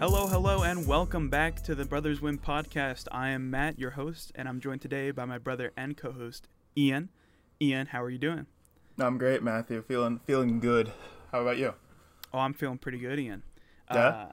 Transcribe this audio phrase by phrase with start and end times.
[0.00, 3.08] Hello, hello, and welcome back to the Brothers Whimm podcast.
[3.10, 7.08] I am Matt, your host, and I'm joined today by my brother and co-host Ian.
[7.60, 8.46] Ian, how are you doing?
[8.98, 9.82] I'm great, Matthew.
[9.82, 10.92] Feeling feeling good.
[11.32, 11.74] How about you?
[12.32, 13.42] Oh, I'm feeling pretty good, Ian.
[13.92, 14.06] Yeah?
[14.08, 14.32] Uh,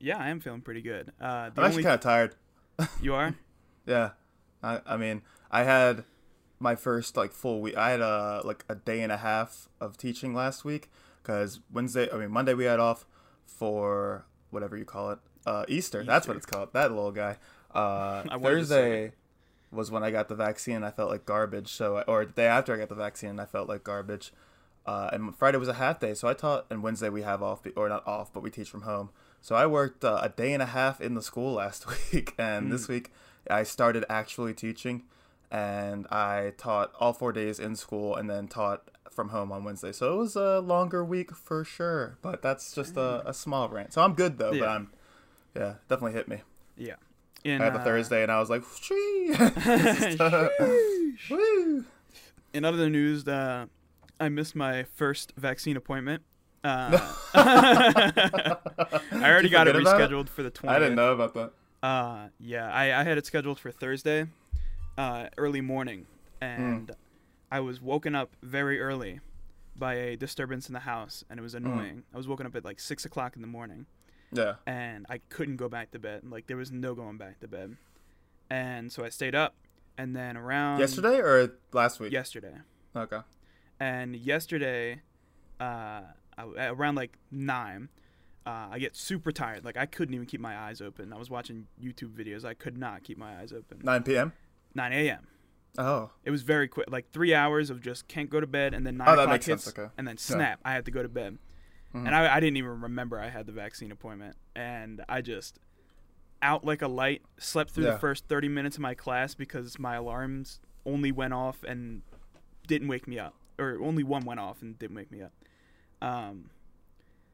[0.00, 1.12] yeah, I am feeling pretty good.
[1.20, 2.34] Uh, the I'm actually kind of tired.
[3.00, 3.34] you are.
[3.86, 4.12] Yeah.
[4.62, 5.20] I I mean,
[5.50, 6.04] I had
[6.58, 7.76] my first like full week.
[7.76, 10.90] I had a like a day and a half of teaching last week
[11.22, 13.04] because Wednesday, I mean Monday we had off
[13.44, 16.02] for whatever you call it, uh, Easter.
[16.02, 16.72] That's what it's called.
[16.72, 17.36] That little guy.
[17.74, 19.12] Uh, I wanted to say Thursday
[19.70, 20.82] was when I got the vaccine.
[20.82, 21.68] I felt like garbage.
[21.68, 24.32] So, I, or the day after I got the vaccine, I felt like garbage.
[24.86, 26.66] Uh, and Friday was a half day, so I taught.
[26.70, 29.10] And Wednesday we have off, or not off, but we teach from home.
[29.40, 32.72] So I worked uh, a day and a half in the school last week, and
[32.72, 33.12] this week
[33.50, 35.02] I started actually teaching,
[35.50, 39.92] and I taught all four days in school, and then taught from home on Wednesday.
[39.92, 43.92] So it was a longer week for sure, but that's just a, a small rant.
[43.92, 44.90] So I'm good though, but I'm
[45.54, 46.38] yeah, definitely hit me.
[46.76, 46.94] Yeah.
[47.44, 49.34] In, I had the uh, Thursday, and I was like, "Shee."
[51.30, 51.84] Woo.
[52.54, 53.66] In other news, uh,
[54.18, 56.22] I missed my first vaccine appointment.
[56.62, 58.56] Uh, I
[59.12, 60.10] already got it about it?
[60.10, 60.68] rescheduled for the 20th.
[60.70, 61.52] I didn't know about that.
[61.82, 64.26] Uh, yeah, I, I had it scheduled for Thursday,
[64.96, 66.06] uh, early morning,
[66.40, 66.90] and
[67.54, 69.20] I was woken up very early
[69.76, 72.02] by a disturbance in the house, and it was annoying.
[72.12, 73.86] I was woken up at like six o'clock in the morning,
[74.32, 74.54] Yeah.
[74.66, 76.22] and I couldn't go back to bed.
[76.28, 77.76] Like there was no going back to bed,
[78.50, 79.54] and so I stayed up,
[79.96, 82.12] and then around Yesterday or last week?
[82.12, 82.54] yesterday,
[82.96, 83.20] Okay.
[83.78, 85.02] and yesterday,
[85.60, 86.02] uh,
[86.36, 87.88] I, around like nine.
[88.46, 89.64] Uh, I get super tired.
[89.64, 91.12] Like I couldn't even keep my eyes open.
[91.12, 92.44] I was watching YouTube videos.
[92.44, 93.78] I could not keep my eyes open.
[93.82, 94.32] 9 p.m.
[94.74, 95.26] 9 a.m.
[95.76, 96.10] Oh.
[96.24, 98.96] It was very quick, like three hours of just can't go to bed, and then
[98.96, 99.90] nine Oh, that o'clock makes sense, hits, okay.
[99.98, 101.38] and then snap, I had to go to bed,
[101.94, 102.06] Mhm.
[102.06, 105.58] and I, I didn't even remember I had the vaccine appointment, and I just
[106.42, 107.92] out like a light, slept through Yeah.
[107.92, 112.02] the first thirty minutes of my class because my alarms only went off and
[112.66, 115.32] didn't wake me up, or only one went off and didn't wake me up.
[116.02, 116.50] Um,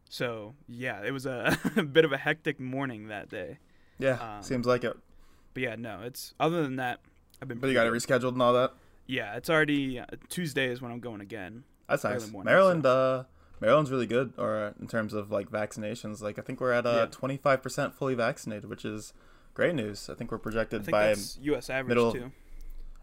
[0.08, 1.58] so yeah, it was a,
[1.92, 3.58] bit of a hectic morning that day,
[3.98, 4.36] Yeah.
[4.36, 4.96] Um, seems like it.
[5.54, 7.00] but yeah, no, it's other than that,
[7.40, 7.58] I've been.
[7.58, 8.72] But you got it rescheduled and all that.
[9.06, 11.64] Yeah, it's already uh, Tuesday is when I'm going again.
[11.88, 12.30] That's nice.
[12.30, 13.24] morning, Maryland, uh,
[13.60, 16.20] Maryland's really good, or uh, in terms of like vaccinations.
[16.22, 19.12] Like I think we're at uh, 25% fully vaccinated, which is
[19.54, 20.08] great news.
[20.08, 21.14] I think we're projected think by.
[21.42, 21.68] U.S.
[21.70, 22.30] average middle- too.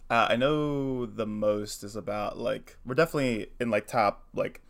[0.09, 4.61] Uh, I know the most is about like we're definitely in like top like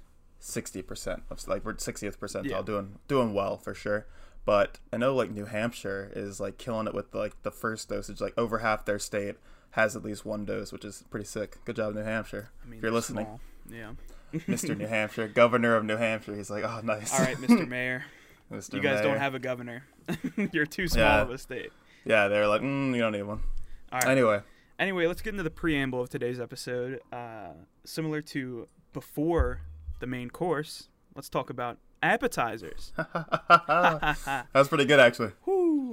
[0.42, 2.62] 60% of like we're 60th percentile Yeah.
[2.64, 4.08] doing doing well for sure.
[4.46, 8.20] But I know like New Hampshire is like killing it with like the first dosage.
[8.22, 9.36] Like over half their state
[9.72, 11.58] has at least one dose, which is pretty sick.
[11.66, 12.50] Good job, New Hampshire.
[12.64, 13.40] I mean, if you're listening, small.
[13.70, 13.92] Yeah.
[14.48, 14.78] Mr.
[14.78, 17.14] New Hampshire, Governor of New Hampshire, he's like, oh, nice.
[17.14, 17.68] All right, Mr.
[17.70, 18.06] Mayor.
[18.52, 18.74] Mr.
[18.76, 19.84] You guys don't have a governor.
[20.54, 21.22] You're too small Yeah.
[21.22, 21.72] of a state.
[22.06, 23.42] Yeah, they're like, mm, you don't need one.
[23.92, 24.08] All right.
[24.10, 24.42] Anyway,
[24.80, 27.00] Anyway, let's get into the preamble of today's episode.
[27.12, 27.50] Uh,
[27.84, 29.62] similar to before
[30.00, 32.94] the main course, let's talk about appetizers.
[32.96, 35.32] that was pretty good actually.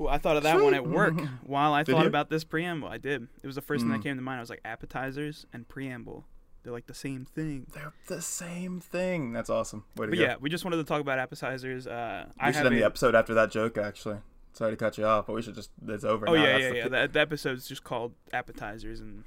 [0.09, 1.15] I thought of that one at work
[1.47, 2.09] while I Did thought you?
[2.09, 2.89] about this preamble.
[2.89, 3.29] I did.
[3.43, 4.05] It was the first thing that Mm.
[4.05, 4.39] came to mind.
[4.39, 6.25] I was like, appetizers and preamble.
[6.63, 7.67] They're like the same thing.
[7.75, 9.33] They're the same thing.
[9.33, 9.85] That's awesome.
[9.97, 10.23] Way to But go.
[10.23, 11.87] yeah, we just wanted to talk about appetizers.
[11.87, 13.77] Uh, I we should have end the episode after that joke.
[13.77, 14.19] Actually,
[14.55, 16.27] sorry to cut you off, but we should just it's over.
[16.29, 16.43] Oh now.
[16.43, 17.03] yeah, That's yeah, the yeah.
[17.07, 19.25] The, the episode's just called appetizers, and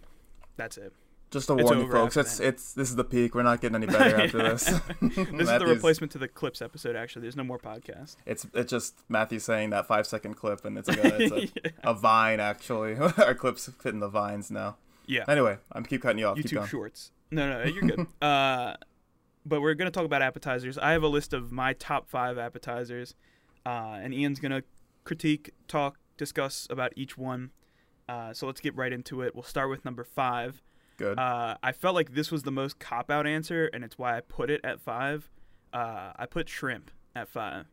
[0.55, 0.94] that's it.
[1.29, 2.47] Just to it's warn you folks, it's that.
[2.47, 3.35] it's this is the peak.
[3.35, 4.63] We're not getting any better after this.
[5.01, 6.95] This is the replacement to the clips episode.
[6.95, 8.15] Actually, there's no more podcast.
[8.25, 11.41] It's it's just Matthew saying that five second clip, and it's like a, it's a,
[11.41, 11.71] yeah.
[11.83, 12.95] a vine actually.
[12.95, 14.77] Our clips fit in the vines now.
[15.05, 15.25] Yeah.
[15.27, 16.37] Anyway, I'm keep cutting you off.
[16.37, 16.67] keep YouTube going.
[16.67, 17.11] Shorts.
[17.29, 18.07] No, no, you're good.
[18.21, 18.75] uh,
[19.45, 20.77] but we're gonna talk about appetizers.
[20.77, 23.16] I have a list of my top five appetizers,
[23.66, 24.63] uh, and Ian's gonna
[25.03, 27.51] critique, talk, discuss about each one.
[28.07, 29.35] Uh, so let's get right into it.
[29.35, 30.61] We'll start with number five.
[30.97, 31.18] Good.
[31.19, 34.22] Uh, I felt like this was the most cop out answer, and it's why I
[34.22, 35.30] put it at five.
[35.72, 37.66] Uh, I put shrimp at five.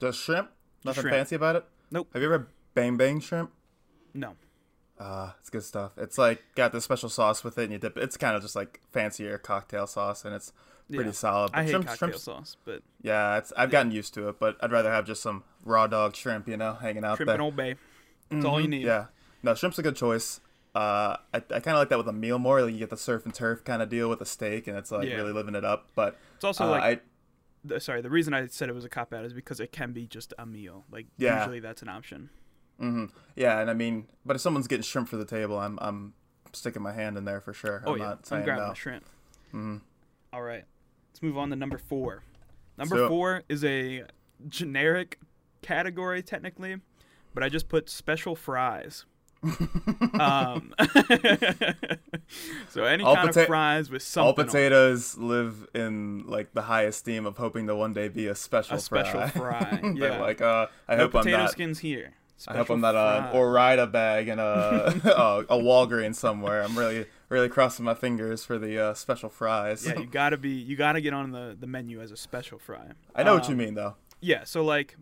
[0.00, 0.50] Just shrimp.
[0.84, 1.14] Nothing shrimp.
[1.16, 1.64] fancy about it.
[1.90, 2.08] Nope.
[2.12, 3.50] Have you ever bang bang shrimp?
[4.14, 4.36] No.
[4.98, 5.92] Ah, it's good stuff.
[5.96, 7.96] It's like got this special sauce with it, and you dip.
[7.96, 8.02] It.
[8.04, 10.52] It's kind of just like fancier cocktail sauce, and it's
[10.88, 11.12] pretty Yeah.
[11.12, 11.50] solid.
[11.52, 14.38] I But hate shrimp, cocktail shrimp's- sauce, but Yeah, it's I've gotten used to it,
[14.38, 17.34] but I'd rather have just some raw dog shrimp, you know, hanging out shrimp there.
[17.34, 17.74] and Old Bay.
[18.30, 18.82] That's all you need.
[18.82, 19.06] Yeah,
[19.42, 20.40] no, shrimp's a good choice.
[20.74, 22.62] Uh, I, I kind of like that with a meal more.
[22.62, 24.90] Like you get the surf and turf kind of deal with a steak, and it's
[24.92, 25.16] like Yeah.
[25.16, 25.90] really living it up.
[25.94, 27.00] But It's also uh, like I
[27.64, 29.92] the, sorry, the reason I said it was a cop out is because it can
[29.92, 30.84] be just a meal.
[30.90, 31.38] Like Yeah.
[31.40, 32.30] usually that's an option.
[32.78, 33.06] hmm
[33.36, 36.14] Yeah, and I mean, but if someone's getting shrimp for the table, I'm I'm
[36.52, 37.82] sticking my hand in there for sure.
[37.86, 38.68] Oh I'm yeah, not I'm grabbing no.
[38.70, 39.04] the shrimp.
[39.50, 39.76] hmm
[40.32, 40.64] All right,
[41.10, 42.22] let's move on to number four.
[42.78, 44.04] Number So- four is a
[44.48, 45.18] generic
[45.62, 46.76] category technically,
[47.34, 49.04] but I just put special fries.
[49.42, 50.74] Um,
[52.68, 54.26] so any All kind pota- of fries with something.
[54.26, 58.34] All potatoes live in like the high esteem of hoping to one day be a
[58.34, 60.20] special A special fry, yeah.
[60.20, 61.50] like, uh, I no hope I'm potato not.
[61.50, 62.12] skins here.
[62.48, 63.34] I hope I'm not an fries.
[63.34, 64.42] Ore-Ida bag in a
[65.04, 66.62] a, a Walgreens somewhere.
[66.62, 69.86] I'm really really crossing my fingers for the uh, special fries.
[69.86, 70.50] yeah, you gotta be.
[70.50, 72.92] You gotta get on the the menu as a special fry.
[73.14, 73.96] I know what you Um, mean though.
[74.22, 74.96] Yeah, so like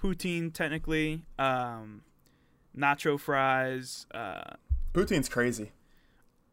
[0.00, 2.02] poutine technically, um,
[2.76, 4.06] nacho fries.
[4.12, 4.54] Uh,
[4.92, 5.72] Poutine's crazy.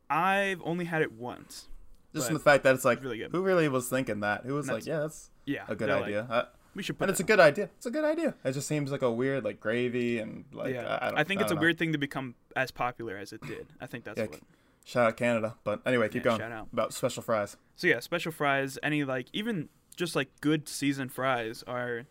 [0.09, 1.67] I've only had it once.
[2.13, 3.31] Just from the fact that it's like, really good.
[3.31, 4.43] who really was thinking that?
[4.45, 6.25] Who was like, yeah, that's Yeah, a good like, idea.
[6.29, 7.03] Uh, we should put.
[7.05, 7.69] and it's a good idea.
[7.77, 8.33] It's a good idea.
[8.43, 11.23] It just seems like a weird like gravy and like yeah, I, I, don't, I
[11.25, 11.61] think it's a know.
[11.61, 13.67] weird thing to become as popular as it did.
[13.81, 14.39] I think that's Yeah, what.
[14.85, 15.55] Shout out Canada.
[15.63, 16.67] But anyway, keep Yeah, going shout out.
[16.71, 17.57] about special fries.
[17.75, 18.79] So yeah, special fries.
[18.81, 22.05] Any like even just like good seasoned fries are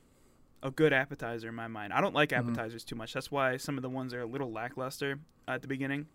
[0.66, 1.92] a good appetizer in my mind.
[1.92, 2.38] I don't like Mhm.
[2.38, 3.12] appetizers too much.
[3.12, 6.06] That's why some of the ones are a little lackluster at the beginning.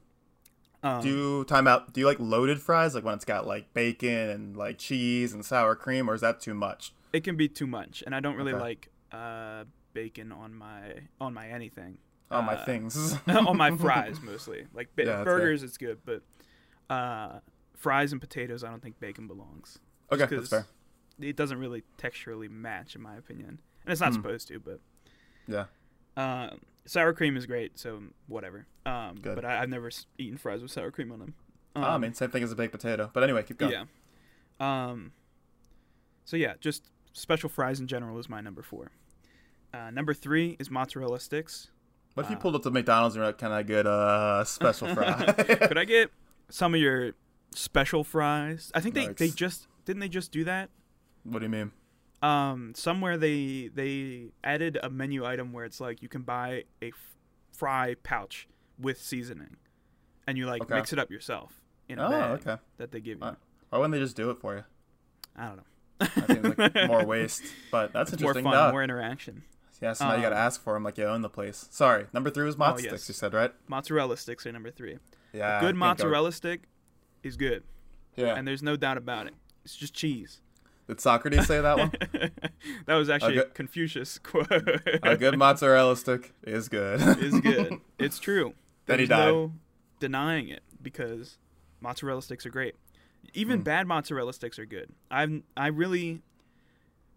[0.84, 1.94] Um, do you time out?
[1.94, 5.46] Do you like loaded fries, like when it's got like bacon and like cheese and
[5.46, 6.94] sour cream, or is that too much?
[7.14, 8.62] it can be too much, and I don't really Okay.
[8.62, 11.98] like uh, bacon on my on my anything.
[12.32, 13.16] My Uh, things.
[13.28, 14.66] on my fries mostly.
[14.74, 16.24] Like Yeah, burgers, it's good, but
[16.90, 17.42] uh,
[17.76, 19.80] fries and potatoes, I don't think bacon belongs.
[20.12, 20.66] Okay, that's fair.
[21.20, 24.16] It doesn't really texturally match, in my opinion, and it's not Hmm.
[24.22, 24.60] supposed to.
[24.60, 24.80] But
[25.48, 25.66] Yeah.
[26.18, 26.52] uh,
[26.86, 28.66] sour cream is great, so whatever.
[28.86, 29.36] Um, Good.
[29.36, 31.34] but I, I've never eaten fries with sour cream on them.
[31.76, 33.10] Um, Ah, I mean, same thing as a baked potato.
[33.14, 33.72] But anyway, keep going.
[33.72, 33.86] yeah.
[34.60, 35.14] Um.
[36.26, 38.92] So yeah, just special fries in general is my number four.
[39.74, 41.72] Uh, number three is mozzarella sticks.
[42.14, 44.44] What if you Uh, pulled up to McDonald's and you're like, "Can I get a
[44.46, 46.12] special fry?" Could I get
[46.50, 47.14] some of your
[47.56, 48.72] special fries?
[48.76, 50.70] I think they, they just didn't they just do that?
[51.24, 51.72] what do you mean?
[52.22, 56.90] Um, somewhere they they added a menu item where it's like you can buy a
[56.90, 57.16] f-
[57.52, 58.48] fry pouch
[58.80, 59.58] with seasoning,
[60.28, 60.76] and you like Okay.
[60.76, 62.58] mix it up yourself in a Oh, bag okay.
[62.78, 63.24] that they give you.
[63.26, 63.36] Uh,
[63.70, 64.64] Why wouldn't they just do it for you?
[65.36, 66.56] I don't know.
[66.58, 67.44] Like more waste.
[67.72, 68.52] But that's It's more interesting.
[68.52, 68.72] fun, No.
[68.72, 69.44] more interaction.
[69.82, 71.68] Yeah, so now you gotta Um, ask for them like you own the place.
[71.72, 73.02] Sorry, number three was mozzarella Oh, yes.
[73.04, 73.10] sticks.
[73.10, 73.52] You said right?
[73.68, 75.00] Mozzarella sticks are number three.
[75.34, 75.58] Yeah.
[75.58, 76.64] I good mozzarella stick
[77.24, 77.64] is good,
[78.16, 78.36] Yeah.
[78.36, 79.34] and there's no doubt about it.
[79.66, 80.40] It's just cheese.
[80.92, 81.92] Did Socrates say that one?
[82.86, 84.52] that was actually a good- Confucius quote.
[85.04, 87.00] a good mozzarella stick is good.
[87.20, 87.80] is good.
[87.98, 88.56] It's true.
[88.88, 89.28] Then he died.
[89.32, 89.54] no
[90.02, 91.38] denying it because
[91.80, 92.76] mozzarella sticks are great.
[93.34, 93.64] Even Mm.
[93.64, 94.90] bad mozzarella sticks are good.
[95.10, 96.24] I'm I really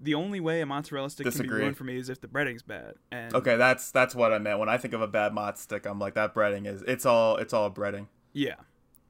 [0.00, 2.62] the only way a mozzarella stick can be ruined for me is if the breading's
[2.62, 2.94] bad.
[3.10, 4.60] And okay, that's that's what I meant.
[4.60, 7.38] When I think of a bad mozz stick, I'm like that breading is it's all
[7.38, 8.06] it's all breading.
[8.32, 8.54] yeah,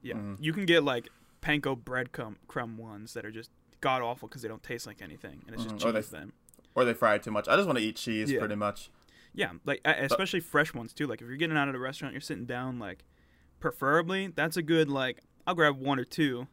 [0.01, 0.37] yeah, Mm.
[0.39, 1.09] you can get like
[1.43, 5.01] panko bread crumb, crumb ones that are just god awful because they don't taste like
[5.01, 5.85] anything and it's just Mhm.
[5.85, 6.31] Or they- cheese then.
[6.75, 7.47] Or they fry it too much.
[7.47, 8.39] I just want to eat cheese Yeah.
[8.39, 8.89] pretty much.
[9.33, 11.07] Yeah, like especially fresh ones too.
[11.07, 12.79] Like if you're getting out of a restaurant, you're sitting down.
[12.79, 13.03] Like,
[13.59, 15.19] preferably that's a good like.
[15.47, 16.47] I'll grab one or two,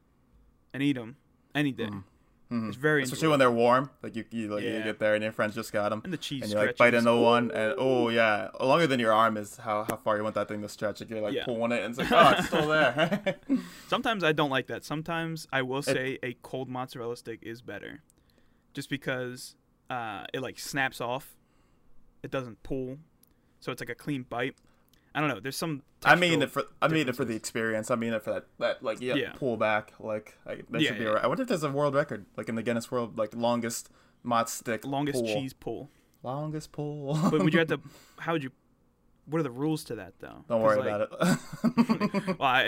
[0.74, 1.16] and eat them
[1.54, 1.86] any day.
[1.86, 2.04] Mhm.
[2.52, 2.68] Mhm.
[2.68, 3.90] It's very Especially when they're warm.
[4.02, 6.02] Like you, you, like, you get there and your friends just got them.
[6.04, 6.42] and the cheese.
[6.42, 9.84] And you like bite into one, and oh yeah, longer than your arm is how,
[9.88, 11.00] how far you want that thing to stretch.
[11.00, 11.44] Like you're like Yeah.
[11.44, 13.36] pulling it, and it's like oh, it's still there.
[13.88, 14.84] Sometimes I don't like that.
[14.84, 18.02] Sometimes I will say a cold mozzarella stick is better,
[18.74, 19.56] just because
[19.88, 21.36] uh, it like snaps off.
[22.22, 22.98] It doesn't pull,
[23.60, 24.56] so it's like a clean bite.
[25.14, 25.40] I don't know.
[25.40, 25.82] There's some.
[26.04, 27.90] I mean it for I mean it for the experience.
[27.90, 29.32] I mean it for that that like yeah, Yeah.
[29.32, 31.10] pull back like I, that Yeah, should be yeah.
[31.10, 31.24] alright.
[31.24, 33.90] I wonder if there's a world record like in the Guinness World like longest
[34.24, 35.34] mozz stick longest pull.
[35.34, 35.90] cheese pull.
[36.22, 37.14] longest pull.
[37.30, 37.80] But would you have to?
[38.18, 38.50] How would you?
[39.26, 40.44] What are the rules to that though?
[40.48, 41.38] Don't worry like, about it.
[42.38, 42.64] Well, I,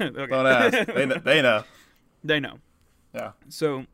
[0.00, 0.26] okay.
[0.26, 0.86] Don't ask.
[0.94, 1.64] They know, they know.
[2.24, 2.58] They know.
[3.14, 3.32] Yeah.
[3.48, 3.84] So,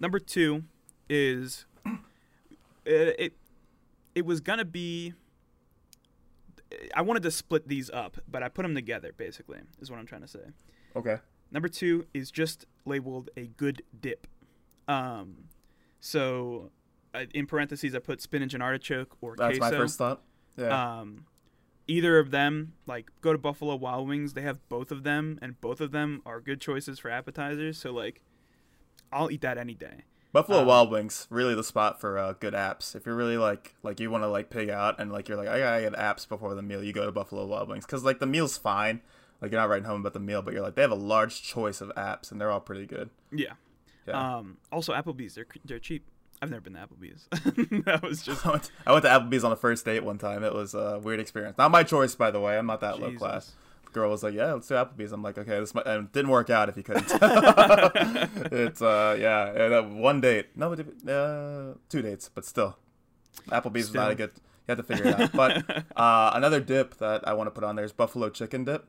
[0.00, 0.64] number two
[1.10, 1.66] is
[2.86, 3.16] it.
[3.18, 3.32] It,
[4.14, 5.12] it was gonna be.
[6.94, 9.12] I wanted to split these up, but I put them together.
[9.16, 10.40] Basically, is what I'm trying to say.
[10.94, 11.18] Okay.
[11.50, 14.26] Number two is just labeled a good dip.
[14.88, 15.44] Um,
[16.00, 16.70] so
[17.14, 19.74] I, in parentheses I put spinach and artichoke or That's queso.
[19.74, 20.22] my first thought.
[20.56, 21.00] Yeah.
[21.00, 21.26] Um,
[21.86, 25.60] either of them, like go to Buffalo Wild Wings, they have both of them, and
[25.60, 27.78] both of them are good choices for appetizers.
[27.78, 28.22] So like,
[29.12, 30.04] I'll eat that any day.
[30.36, 32.94] Buffalo um, Wild Wings really the spot for uh, good apps.
[32.94, 35.48] If you're really like like you want to like pig out and like you're like
[35.48, 38.18] I gotta get apps before the meal, you go to Buffalo Wild Wings because like
[38.18, 39.00] the meal's fine.
[39.40, 41.42] Like you're not writing home about the meal, but you're like they have a large
[41.42, 43.08] choice of apps and they're all pretty good.
[43.32, 43.54] Yeah.
[44.06, 44.36] Yeah.
[44.36, 46.04] Um, also Applebee's, they're they're cheap.
[46.42, 47.84] I've never been to Applebee's.
[47.86, 50.44] that was just I went, I went to Applebee's on a first date one time.
[50.44, 51.56] It was a weird experience.
[51.56, 52.58] Not my choice, by the way.
[52.58, 53.52] I'm not that low class.
[53.92, 56.30] Girl was like, "Yeah, let's do Applebee's." I'm like, "Okay, this might, and it didn't
[56.30, 57.06] work out if you couldn't."
[58.52, 60.48] it's uh, yeah, yeah, that one date.
[60.56, 62.76] No, uh, two dates, but still,
[63.48, 64.32] Applebee's is not a good.
[64.68, 65.32] You have to figure it out.
[65.32, 68.86] But uh, another dip that I want to put on there is buffalo chicken dip.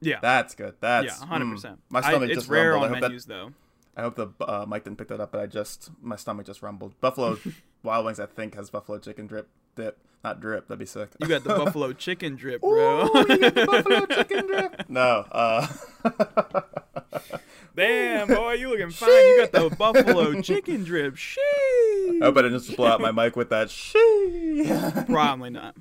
[0.00, 0.18] Yeah.
[0.22, 0.74] That's good.
[0.80, 1.78] That's yeah, hundred mm, percent.
[1.88, 2.82] My stomach It's just rare rumbled.
[2.82, 3.52] I on hope, that, menus though.
[3.96, 6.62] I hope the uh, mic didn't pick that up, but I just my stomach just
[6.62, 6.98] rumbled.
[7.00, 7.38] Buffalo
[7.82, 10.68] Wild Wings, I think, has buffalo chicken drip dip, not drip.
[10.68, 11.08] That'd be sick.
[11.20, 13.04] You got the buffalo chicken drip, bro.
[13.06, 14.84] Ooh, you got the buffalo chicken drip.
[14.88, 15.24] No.
[15.30, 15.66] Uh,
[17.76, 19.08] Damn, boy, you looking fine.
[19.08, 21.16] You got the buffalo chicken drip.
[21.16, 21.40] Shee.
[22.20, 23.70] I hope I didn't just blow out my mic with that.
[23.70, 24.66] She.
[25.06, 25.76] Probably not.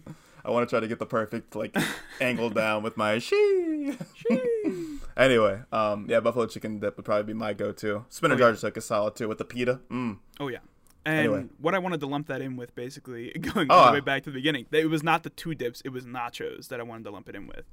[0.45, 1.75] I want to try to get the perfect like
[2.21, 3.97] angle down with my she.
[4.15, 4.97] Shee.
[5.17, 8.05] Anyway, um, yeah, buffalo chicken dip would probably be my go-to.
[8.09, 8.45] Spinach Oh, yeah.
[8.45, 9.79] artichoke is solid too with the pita.
[9.89, 10.19] Mm.
[10.39, 10.59] Oh yeah.
[11.07, 11.45] And Anyway.
[11.59, 14.23] what I wanted to lump that in with, basically, going all the uh, way back
[14.23, 16.83] to the beginning, that it was not the two dips; it was nachos that I
[16.83, 17.63] wanted to lump it in with.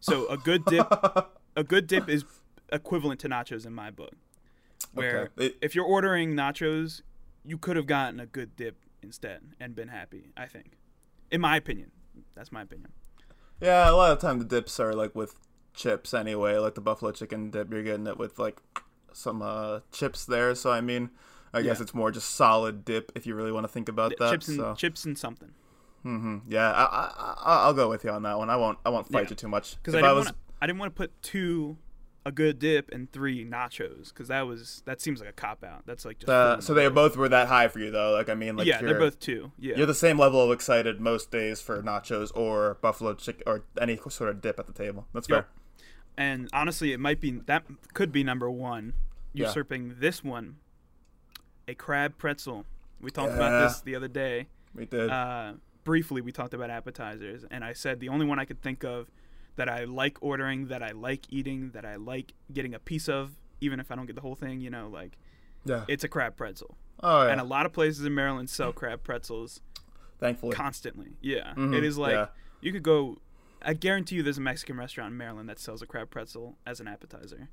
[0.00, 0.86] So a good dip,
[1.56, 2.24] a good dip is
[2.72, 4.12] equivalent to nachos in my book.
[4.92, 5.46] Where Okay.
[5.46, 7.02] It- if you're ordering nachos,
[7.44, 10.30] you could have gotten a good dip instead and been happy.
[10.36, 10.72] I think,
[11.32, 11.90] in my opinion,
[12.36, 12.92] that's my opinion.
[13.60, 15.34] Yeah, a lot of time the dips are like with
[15.74, 16.58] chips anyway.
[16.58, 18.58] Like the buffalo chicken dip, you're getting it with like
[19.12, 20.54] some uh, chips there.
[20.54, 21.10] So I mean,
[21.54, 21.82] I guess Yeah.
[21.84, 24.30] it's more just solid dip if you really want to think about that.
[24.32, 24.74] chips and so.
[24.74, 25.50] chips and something.
[26.02, 28.50] hmm Yeah, I, I, I, I'll go with you on that one.
[28.50, 28.78] I won't.
[28.84, 29.30] I won't fight Yeah.
[29.30, 29.76] you too much.
[29.76, 30.42] Because I didn't was, want to.
[30.62, 31.76] I didn't want to put two,
[32.26, 35.82] a good dip and three nachos, because that was that seems like a cop out.
[35.86, 36.28] That's like just.
[36.30, 38.12] uh, so they both were that high for you though.
[38.12, 39.52] Like I mean, like yeah, they're both two.
[39.58, 39.76] Yeah.
[39.76, 43.98] You're the same level of excited most days for nachos or buffalo chicken or any
[44.08, 45.06] sort of dip at the table.
[45.14, 45.44] That's Yep.
[45.44, 45.48] fair.
[46.16, 48.92] and honestly, it might be that could be number one,
[49.32, 49.46] Yeah.
[49.48, 50.56] usurping this one.
[51.68, 52.66] A crab pretzel.
[53.00, 54.46] We talked about this the other day.
[54.74, 55.10] We did.
[55.10, 55.54] Uh,
[55.84, 59.10] briefly, we talked about appetizers, and I said the only one I could think of
[59.56, 63.32] that I like ordering, that I like eating, that I like getting a piece of,
[63.60, 64.60] even if I don't get the whole thing.
[64.60, 65.16] You know, like
[65.64, 65.84] yeah.
[65.88, 66.76] it's a crab pretzel.
[67.02, 67.32] oh yeah.
[67.32, 69.60] And a lot of places in Maryland sell crab pretzels
[70.20, 70.54] Thankfully.
[70.56, 71.16] constantly.
[71.20, 72.26] Yeah, Mhm, it is like yeah.
[72.60, 73.18] you could go.
[73.62, 76.80] I guarantee you, there's a Mexican restaurant in Maryland that sells a crab pretzel as
[76.80, 77.48] an appetizer.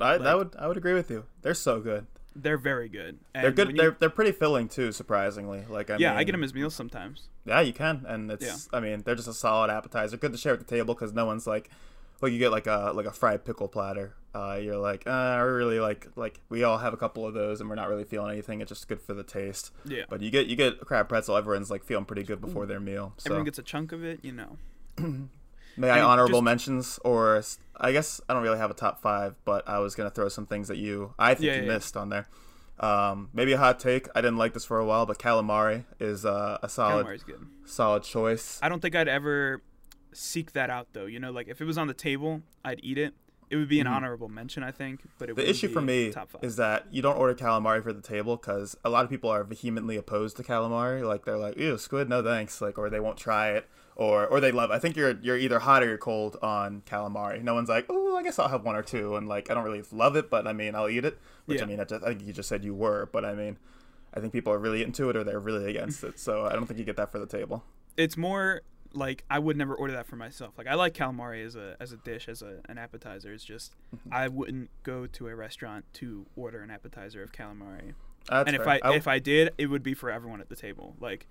[0.00, 1.24] I, like- that would I would agree with you.
[1.42, 2.06] They're so good.
[2.36, 3.18] They're very good.
[3.34, 3.70] And they're good.
[3.70, 4.92] you- They're they're pretty filling too.
[4.92, 7.28] Surprisingly, like I yeah, mean, I get them as meals sometimes.
[7.44, 8.44] Yeah, you can, and it's.
[8.44, 8.56] Yeah.
[8.76, 10.16] I mean, they're just a solid appetizer.
[10.16, 11.70] Good to share at the table because no one's like,
[12.20, 14.14] well, you get like a like a fried pickle platter.
[14.34, 17.60] Uh, you're like, uh, I really like like we all have a couple of those,
[17.60, 18.60] and we're not really feeling anything.
[18.60, 19.72] It's just good for the taste.
[19.84, 21.36] Yeah, But you get you get crab pretzel.
[21.36, 23.14] Everyone's like feeling pretty good before their meal.
[23.16, 24.20] So everyone gets a chunk of it.
[24.22, 24.56] You know.
[25.78, 27.42] may I, honorable just- mentions or
[27.80, 30.46] I guess I don't really have a top five, but I was gonna throw some
[30.46, 31.74] things that you I think Yeah, you yeah, yeah.
[31.74, 32.28] missed on there.
[32.80, 34.06] Um, maybe a hot take.
[34.14, 37.20] I didn't like this for a while, but calamari is uh, a solid
[37.64, 38.58] solid choice.
[38.62, 39.62] I don't think I'd ever
[40.12, 41.06] seek that out though.
[41.06, 43.14] You know, like if it was on the table, I'd eat it.
[43.50, 45.00] It would be an honorable mention, I think.
[45.18, 45.44] But it Mm-hmm.
[45.44, 46.12] The issue for me
[46.42, 49.44] is that you don't order calamari for the table because a lot of people are
[49.44, 51.06] vehemently opposed to calamari.
[51.06, 54.40] Like they're like, "Ew, squid, no thanks," like, or they won't try it, or or
[54.40, 54.70] they love.
[54.70, 57.42] I think you're you're either hot or you're cold on calamari.
[57.42, 59.16] No one's like, "Oh, I guess I'll have one or two.
[59.16, 61.18] and like I don't really love it, but I mean I'll eat it.
[61.46, 61.64] Which Yeah.
[61.64, 63.56] I mean I, just, I think you just said you were, but I mean
[64.14, 66.18] I think people are really into it or they're really against it.
[66.18, 67.62] So I don't think you get that for the table.
[67.96, 70.54] it's more like I would never order that for myself.
[70.56, 73.32] Like I like calamari as a as a dish as a, an appetizer.
[73.32, 74.12] It's just Mm-hmm.
[74.12, 77.94] I wouldn't go to a restaurant to order an appetizer of calamari.
[78.28, 78.80] That's and if fair.
[78.84, 80.94] I, if I did, it would be for everyone at the table.
[81.00, 81.26] Like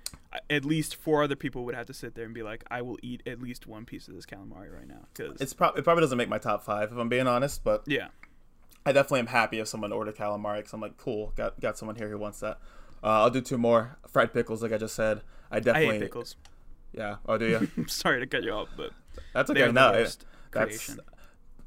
[0.50, 2.98] at least four other people would have to sit there and be like, I will
[3.04, 5.06] eat at least one piece of this calamari right now.
[5.14, 7.84] Because it's pro- it probably doesn't make my top five if I'm being honest, but
[7.86, 8.08] yeah,
[8.86, 11.96] I definitely am happy if someone ordered calamari because I'm like, cool, got got someone
[11.96, 12.60] here who wants that.
[13.04, 15.22] Uh, I'll do two more fried pickles, like I just said.
[15.52, 16.36] I I definitely, hate pickles.
[16.94, 17.16] Yeah.
[17.28, 17.68] Oh, do you?
[17.78, 18.92] I'm sorry to cut you off, but
[19.34, 19.72] That's okay.
[19.72, 20.78] No, worst that's.
[20.86, 21.00] creation.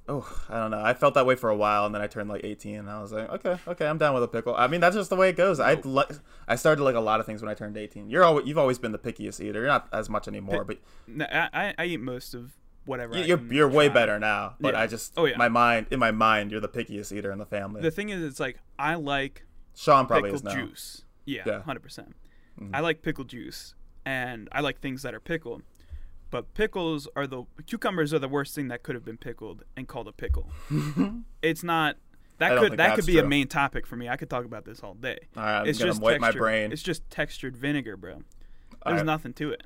[0.08, 0.80] Oh, I don't know.
[0.82, 3.00] I felt that way for a while, and then I turned like 18, and I
[3.00, 4.56] was like, okay, okay, I'm down with a pickle.
[4.56, 5.60] I mean, that's just the way it goes.
[5.60, 6.08] I like,
[6.48, 8.10] I started like a lot of things when I turned 18.
[8.10, 9.60] You're always, you've always been the pickiest eater.
[9.60, 13.14] You're not as much anymore, but No, I, I- I eat most of whatever.
[13.14, 13.94] I you're you're way try.
[13.94, 14.54] better now.
[14.58, 14.80] But Yeah.
[14.80, 15.36] I just, Oh, yeah.
[15.36, 17.80] my mind, in my mind, you're the pickiest eater in the family.
[17.80, 19.44] The thing is, it's like I like
[19.76, 20.66] Sean probably is pickled now.
[20.66, 21.04] juice.
[21.24, 21.62] Yeah, Yeah.
[21.62, 22.16] hundred percent.
[22.60, 22.70] Mhm.
[22.74, 25.62] I like pickle juice, and I like things that are pickled.
[26.30, 29.88] But pickles are the cucumbers are the worst thing that could have been pickled and
[29.88, 30.48] called a pickle.
[31.42, 31.96] it's not.
[32.38, 34.08] That could that could be a main topic for me.
[34.08, 35.18] I could talk about this all day.
[35.36, 36.72] All right, I'm it's gonna just wipe my brain.
[36.72, 38.22] It's just textured vinegar, bro.
[38.86, 39.04] There's right.
[39.06, 39.62] nothing to it.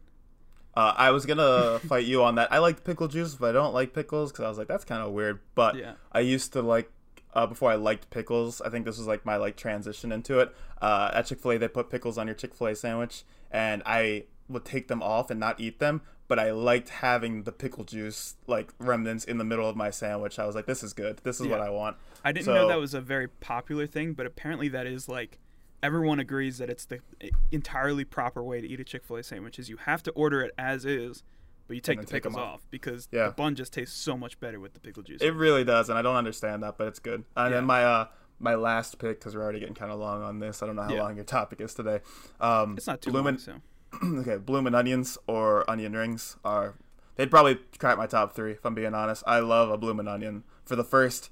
[0.77, 2.53] Uh, I was gonna fight you on that.
[2.53, 5.03] I like pickle juice, but I don't like pickles because I was like, that's kind
[5.03, 5.39] of weird.
[5.55, 5.93] But Yeah.
[6.11, 6.91] I used to like
[7.35, 8.61] uh, before I liked pickles.
[8.61, 10.55] I think this was like my like transition into it.
[10.81, 13.83] Uh, at Chick Fil A, they put pickles on your Chick Fil A sandwich, and
[13.85, 16.03] I would take them off and not eat them.
[16.27, 20.39] But I liked having the pickle juice like remnants in the middle of my sandwich.
[20.39, 21.21] I was like, this is good.
[21.23, 21.99] This is what I want.
[22.25, 25.39] I didn't know that was a very popular thing, but apparently that is like
[25.83, 27.01] everyone agrees that it's the
[27.53, 29.59] entirely proper way to eat a Chick Fil A sandwich.
[29.59, 31.23] Is you have to order it as is,
[31.67, 32.55] but you take the take pickles off.
[32.57, 33.27] off because Yeah.
[33.29, 35.21] the bun just tastes so much better with the pickle juice.
[35.23, 37.25] It really does, and I don't understand that, but it's good.
[37.37, 37.57] And Yeah.
[37.59, 38.07] then my uh
[38.41, 40.63] my last pick because we're already getting kind of long on this.
[40.63, 41.03] I don't know how Yeah.
[41.03, 42.01] long your topic is today.
[42.41, 43.61] Um, it's not too bloomin' long, so
[44.21, 46.75] okay, bloomin' onions or onion rings are
[47.17, 49.23] they'd probably crack my top three if I'm being honest.
[49.27, 51.31] I love a bloomin' onion for the first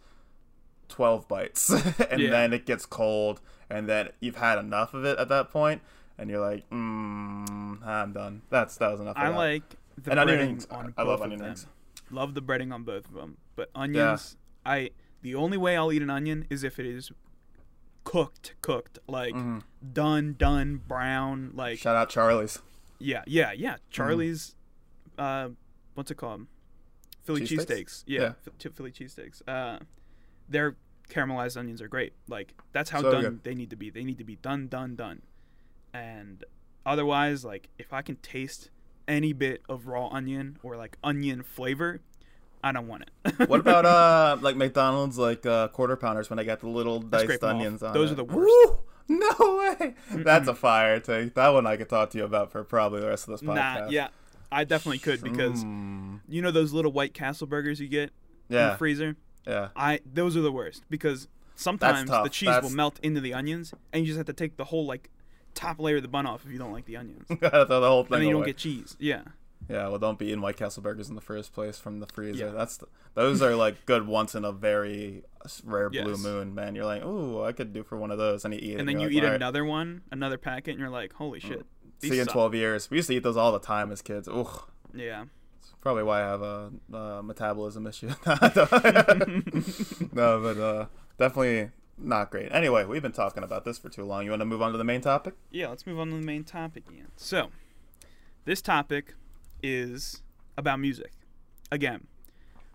[0.88, 1.70] twelve bites,
[2.10, 5.82] and then it gets cold, and then you've had enough of it at that point,
[6.18, 8.42] and you're like, mm, I'm done.
[8.50, 9.16] That's that was enough.
[9.16, 9.36] I that.
[9.36, 10.66] like and onion breading rings.
[10.70, 11.46] on I love both onion of them.
[11.48, 11.66] rings.
[12.10, 14.90] Love the breading on both of them, but onions, I
[15.22, 17.10] the only way I'll eat an onion is if it is
[18.04, 19.62] cooked, cooked, like Mhm.
[19.92, 22.60] done, done, brown, like Shout out Charlie's.
[22.98, 23.76] yeah, yeah, yeah.
[23.90, 24.56] Charlie's,
[25.18, 25.50] uh,
[25.94, 26.46] what's it called?
[27.22, 27.66] Philly Cheesesteaks?
[27.66, 28.04] cheesesteaks.
[28.06, 28.70] Yeah, Yeah.
[28.74, 29.42] Philly cheesesteaks.
[29.46, 29.78] Uh,
[30.48, 30.76] their
[31.08, 32.12] caramelized onions are great.
[32.28, 33.44] Like that's how So done good.
[33.44, 33.90] they need to be.
[33.90, 35.22] They need to be done, done, done.
[35.94, 36.44] And
[36.84, 38.70] otherwise, like if I can taste
[39.08, 42.00] any bit of raw onion or like onion flavor,
[42.64, 43.48] I don't want it.
[43.48, 47.24] What about uh like McDonald's like uh quarter pounders when I got the little diced
[47.24, 47.54] scrape 'em off.
[47.56, 48.14] onions on Those it?
[48.14, 48.48] are the worst.
[48.68, 48.78] Woo!
[49.08, 49.94] No way.
[50.12, 51.34] That's a fire take.
[51.34, 53.80] That one I could talk to you about for probably the rest of this podcast.
[53.80, 54.08] nah, yeah,
[54.50, 58.10] I definitely could because Mm, you know those little White Castle burgers you get
[58.48, 59.16] in the freezer.
[59.46, 59.68] yeah.
[59.74, 63.74] I those are the worst because sometimes the cheese That's- will melt into the onions
[63.92, 65.10] and you just have to take the whole like
[65.54, 67.26] top layer of the bun off if you don't like the onions.
[67.28, 68.96] throw the whole thing And then you don't get cheese.
[68.98, 69.22] Yeah.
[69.68, 72.46] Yeah, well, don't be eating White Castle burgers in the first place from the freezer.
[72.46, 72.52] Yeah.
[72.52, 75.22] That's the, those are like good once in a very
[75.64, 76.74] rare blue moon, man.
[76.74, 78.78] You're like, ooh, I could do for one of those, and you eat.
[78.78, 81.38] And then you eat like, "All right, another one, another packet, and you're like, holy
[81.38, 81.64] shit.
[82.00, 82.90] See you in 12 years.
[82.90, 84.26] We used to eat those all the time as kids.
[84.26, 84.48] Ooh,
[84.92, 85.26] Yeah.
[85.80, 88.08] probably why I have a, uh metabolism issue.
[90.12, 90.86] no, but uh,
[91.18, 91.70] definitely
[92.02, 92.50] not great.
[92.52, 94.24] Anyway, we've been talking about this for too long.
[94.24, 95.34] You want to move on to the main topic?
[95.50, 97.08] Yeah, let's move on to the main topic, Ian.
[97.16, 97.50] So,
[98.44, 99.14] this topic
[99.62, 100.22] is
[100.56, 101.12] about music.
[101.70, 102.06] Again,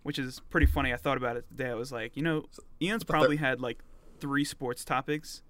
[0.04, 0.92] which is pretty funny.
[0.94, 1.70] I thought about it today.
[1.70, 2.46] I was like, you know,
[2.82, 3.80] Ian's probably had like
[4.20, 5.44] three sports topics,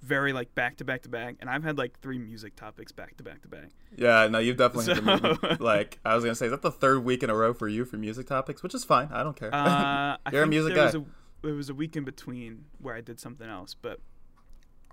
[0.00, 3.16] very like back to back to back, and I've had like three music topics back
[3.18, 3.70] to back to back.
[3.96, 7.22] Yeah, no, you've definitely So- like I was gonna say, is that the third week
[7.22, 8.62] in a row for you for music topics?
[8.62, 9.08] Which is fine.
[9.12, 9.54] I don't care.
[9.54, 10.88] Uh, You're a music guy.
[10.88, 11.04] A,
[11.44, 14.00] there was a week in between where I did something else, but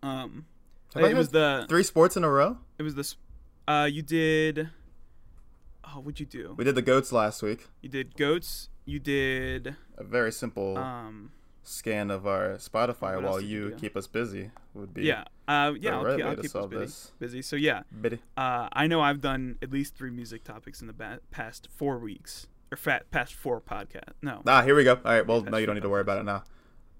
[0.03, 0.45] um,
[0.93, 2.57] Have it was the Three sports in a row.
[2.77, 3.15] it was this.
[3.67, 4.69] Uh, you did.
[5.83, 6.53] Oh, what'd you do?
[6.57, 7.67] We did the goats last week.
[7.81, 8.69] You did goats.
[8.85, 11.31] You did A very simple um.
[11.63, 15.25] scan of our Spotify while you keep us busy would be Yeah.
[15.47, 15.73] Uh.
[15.79, 15.99] Yeah.
[15.99, 16.77] I'll, keep, I'll keep us busy.
[16.85, 17.11] this.
[17.19, 17.41] Busy.
[17.41, 17.81] So yeah.
[18.01, 18.19] bitty.
[18.35, 18.67] Uh.
[18.73, 22.47] I know I've done at least three music topics in the ba- past four weeks
[22.71, 24.13] or fat past four podcast.
[24.21, 24.41] No.
[24.47, 24.95] Ah, here we go.
[24.95, 25.25] All right.
[25.25, 26.43] Well, no, you don't need to worry about it now.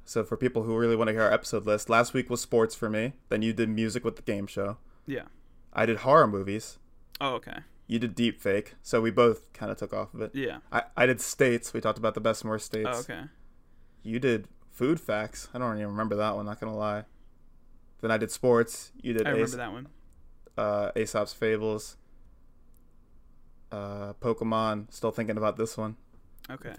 [0.03, 2.75] So for people who really want to hear our episode list, last week was sports
[2.75, 3.13] for me.
[3.29, 4.77] Then you did music with the game show.
[5.05, 5.25] Yeah.
[5.73, 6.79] I did horror movies.
[7.21, 7.35] Oh.
[7.35, 7.59] Okay.
[7.87, 8.75] You did deep fake.
[8.81, 10.31] So we both kind of took off of it.
[10.33, 10.57] Yeah.
[10.71, 11.73] I, I did states.
[11.73, 12.89] We talked about the best and worst states.
[12.91, 12.99] Oh.
[12.99, 13.21] Okay.
[14.03, 15.49] You did food facts.
[15.53, 16.45] I don't even remember that one.
[16.45, 17.03] Not gonna lie.
[18.01, 18.91] Then I did sports.
[19.01, 19.87] You did I remember Ace, that one.
[20.57, 21.97] uh, Aesop's Fables.
[23.71, 24.91] Uh, Pokemon.
[24.93, 25.95] Still thinking about this one.
[26.49, 26.73] Okay.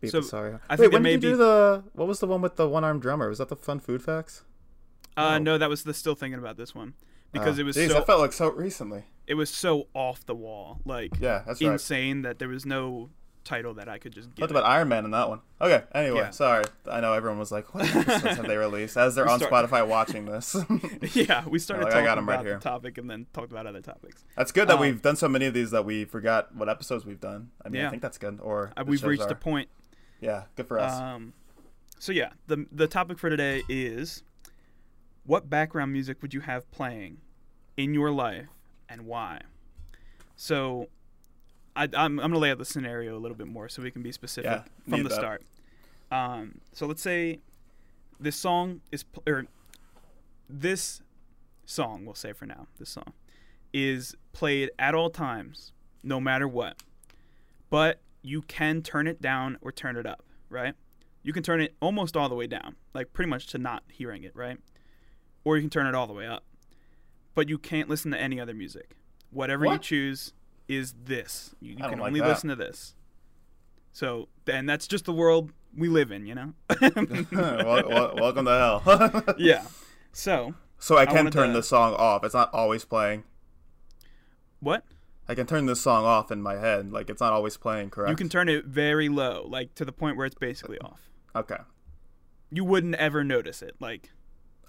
[0.00, 0.58] Beat So, sorry.
[0.68, 1.84] I Wait, think when did you be- do the?
[1.94, 3.28] What was the one with the one-armed drummer?
[3.28, 4.42] Was that the Fun Food Facts?
[5.16, 5.34] Uh.
[5.34, 5.38] Oh.
[5.38, 6.94] No, that was the still thinking about this one
[7.32, 9.04] because Oh, it was geez, so that felt like so recently.
[9.26, 11.72] it was so off the wall, like Yeah, that's right.
[11.72, 13.10] insane that there was no
[13.44, 15.40] title that I could just Talked about Iron Man in that one.
[15.60, 15.84] Okay.
[15.94, 16.30] Anyway, Yeah.
[16.30, 16.64] sorry.
[16.90, 19.52] I know everyone was like, "What episodes have they released?" As they're We on start-
[19.70, 20.56] Spotify watching this.
[21.14, 22.54] yeah, we started Like, I talking 'em right about here.
[22.54, 24.24] the topic and then talked about other topics.
[24.36, 27.04] that's good that Um, we've done so many of these that we forgot what episodes
[27.04, 27.50] we've done.
[27.64, 28.40] I mean, I think that's good.
[28.42, 29.32] Or Uh, we've reached are.
[29.32, 29.68] a point.
[30.20, 30.92] Yeah, good for us.
[30.98, 31.34] Um,
[31.98, 34.22] so yeah, the the topic for today is
[35.24, 37.18] what background music would you have playing
[37.76, 38.48] in your life
[38.88, 39.40] and why?
[40.36, 40.88] So,
[41.76, 44.02] I, I'm I'm gonna lay out the scenario a little bit more so we can
[44.02, 45.14] be specific Yeah, from the that.
[45.14, 45.42] start.
[46.10, 47.40] Um, so let's say
[48.20, 49.46] this song is or
[50.48, 51.02] this
[51.66, 53.12] song we'll say for now this song
[53.72, 56.76] is played at all times no matter what.
[57.70, 60.74] But you can turn it down or turn it up right?
[61.22, 64.22] You can turn it almost all the way down like pretty much to not hearing
[64.22, 64.58] it right?
[65.42, 66.44] Or you can turn it all the way up.
[67.34, 68.92] But you can't listen to any other music.
[69.30, 70.32] Whatever you choose
[70.68, 72.28] is this you, you I can like only that.
[72.28, 72.94] listen to this
[73.92, 76.52] so and that's just the world we live in you know
[77.32, 79.34] welcome to hell.
[79.38, 79.64] yeah
[80.12, 82.24] so so I can wanted turn to- the song off.
[82.24, 83.24] It's not always playing.
[84.60, 84.84] what
[85.26, 86.92] I can turn this song off in my head.
[86.92, 87.88] Like it's not always playing.
[87.90, 88.10] Correct.
[88.10, 91.00] you can turn it very low like to the point where it's basically off
[91.34, 91.56] Okay.
[92.50, 94.10] you wouldn't ever notice it like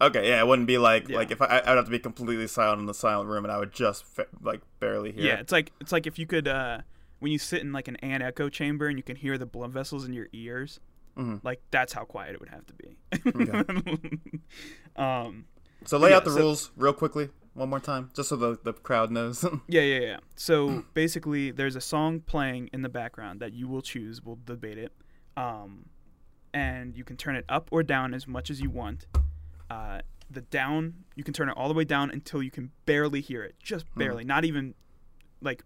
[0.01, 1.17] Okay, yeah, it wouldn't be like Yeah.
[1.17, 3.57] like if I I'd have to be completely silent in the silent room and I
[3.57, 5.23] would just fa- like barely hear.
[5.23, 5.41] Yeah, it.
[5.41, 6.79] it's like it's like if you could uh
[7.19, 10.03] when you sit in like an anechoic chamber and you can hear the blood vessels
[10.05, 10.79] in your ears,
[11.17, 11.39] Mhm.
[11.43, 12.97] like that's how quiet it would have to be.
[14.95, 15.45] um
[15.85, 18.59] So lay Yeah, out the so- rules real quickly one more time, just so the
[18.63, 19.43] the crowd knows.
[19.69, 20.17] yeah, yeah, yeah.
[20.35, 24.77] So basically there's a song playing in the background that you will choose, we'll debate
[24.77, 24.91] it.
[25.37, 25.85] Um
[26.53, 29.07] and you can turn it up or down as much as you want.
[29.75, 33.21] Uh the down, you can turn it all the way down until you can barely
[33.21, 34.73] hear it, just barely, not even
[35.41, 35.63] like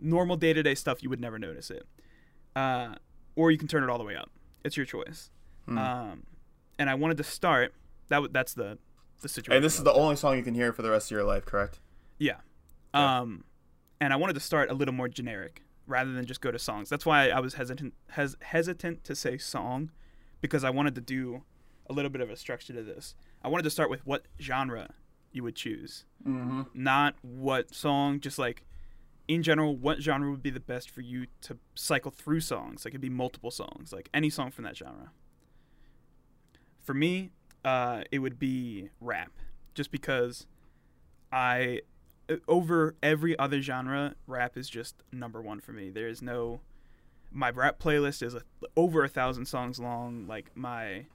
[0.00, 1.86] normal day-to-day stuff you would never notice it.
[2.56, 2.94] Uh
[3.36, 4.30] or you can turn it all the way up.
[4.64, 5.30] It's your choice.
[5.66, 5.78] Hmm.
[5.78, 6.22] Um,
[6.78, 7.74] and I wanted to start.
[8.08, 8.78] That w- that's the
[9.22, 9.56] the situation.
[9.56, 11.44] and this is the only song you can hear for the rest of your life,
[11.44, 11.80] correct?
[12.18, 12.36] yeah.
[12.94, 13.20] Yeah.
[13.20, 13.44] Um,
[14.00, 16.88] and I wanted to start a little more generic rather than just go to songs.
[16.88, 19.90] That's why I was hesitant hes- hesitant to say song
[20.40, 21.42] because I wanted to do
[21.88, 23.14] a little bit of a structure to this.
[23.42, 24.90] I wanted to start with what genre
[25.32, 26.62] you would choose, Mm-hmm.
[26.74, 28.20] not what song.
[28.20, 28.64] Just like
[29.28, 32.84] in general, what genre would be the best for you to cycle through songs?
[32.84, 35.10] Like it'd be multiple songs, like any song from that genre.
[36.82, 37.30] For me,
[37.64, 39.32] uh, it would be rap,
[39.74, 40.46] just because
[41.32, 41.80] I
[42.48, 45.90] over every other genre, rap is just number one for me.
[45.90, 46.60] There is no
[47.32, 48.42] my rap playlist is a,
[48.76, 50.26] over a thousand songs long.
[50.26, 51.06] Like my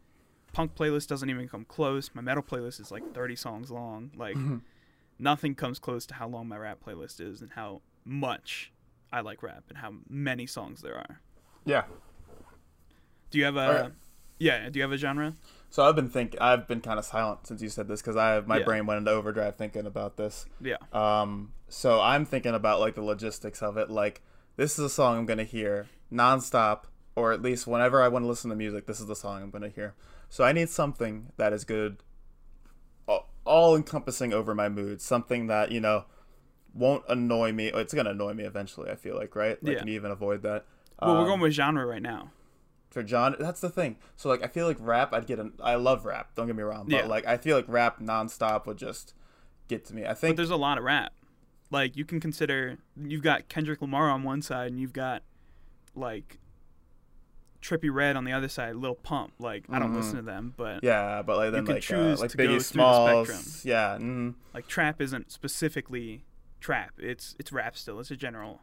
[0.53, 2.09] punk playlist doesn't even come close.
[2.13, 4.11] My metal playlist is like thirty songs long.
[4.15, 4.37] Like
[5.17, 8.71] nothing comes close to how long my rap playlist is and how much
[9.11, 11.21] I like rap and how many songs there are.
[11.65, 11.83] Yeah.
[13.31, 13.91] Do you have a Alright.
[14.39, 14.69] yeah?
[14.69, 15.35] Do you have a genre?
[15.69, 18.39] So I've been think I've been kind of silent since you said this because I
[18.41, 18.63] my Yeah.
[18.65, 20.45] brain went into overdrive thinking about this.
[20.61, 20.77] Yeah.
[20.93, 23.89] Um, so I'm thinking about like the logistics of it.
[23.91, 24.21] Like
[24.55, 26.83] this is a song I'm gonna hear nonstop,
[27.15, 29.51] or at least whenever I want to listen to music, this is the song I'm
[29.51, 29.93] gonna hear.
[30.29, 31.97] So I need something that is good,
[33.45, 35.01] all encompassing over my mood.
[35.01, 36.05] Something that you know
[36.73, 37.67] won't annoy me.
[37.67, 38.91] It's gonna annoy me eventually.
[38.91, 39.61] I feel like right.
[39.63, 39.79] Like Yeah.
[39.79, 40.65] can you even avoid that?
[41.01, 42.31] Well, we're Um, going with genre right now.
[42.91, 43.35] for John.
[43.39, 43.97] That's the thing.
[44.15, 45.13] So like I feel like rap.
[45.13, 45.39] I'd get.
[45.39, 46.35] An, I love rap.
[46.35, 46.85] Don't get me wrong.
[46.87, 47.05] But Yeah.
[47.07, 49.13] like I feel like rap nonstop would just
[49.67, 50.05] get to me.
[50.05, 50.35] I think.
[50.35, 51.13] But there's a lot of rap.
[51.71, 55.21] Like you can consider you've got Kendrick Lamar on one side and you've got
[55.95, 56.39] like
[57.61, 59.33] Trippie Redd on the other side, Lil Pump.
[59.39, 62.21] Like I don't listen to them, but Yeah, but like then could like choose uh,
[62.21, 63.61] like to go through Biggie the spectrum.
[63.63, 63.97] Yeah.
[63.99, 66.23] Mm, like trap isn't specifically
[66.61, 66.91] trap.
[66.97, 67.99] It's it's rap still.
[67.99, 68.61] It's a general.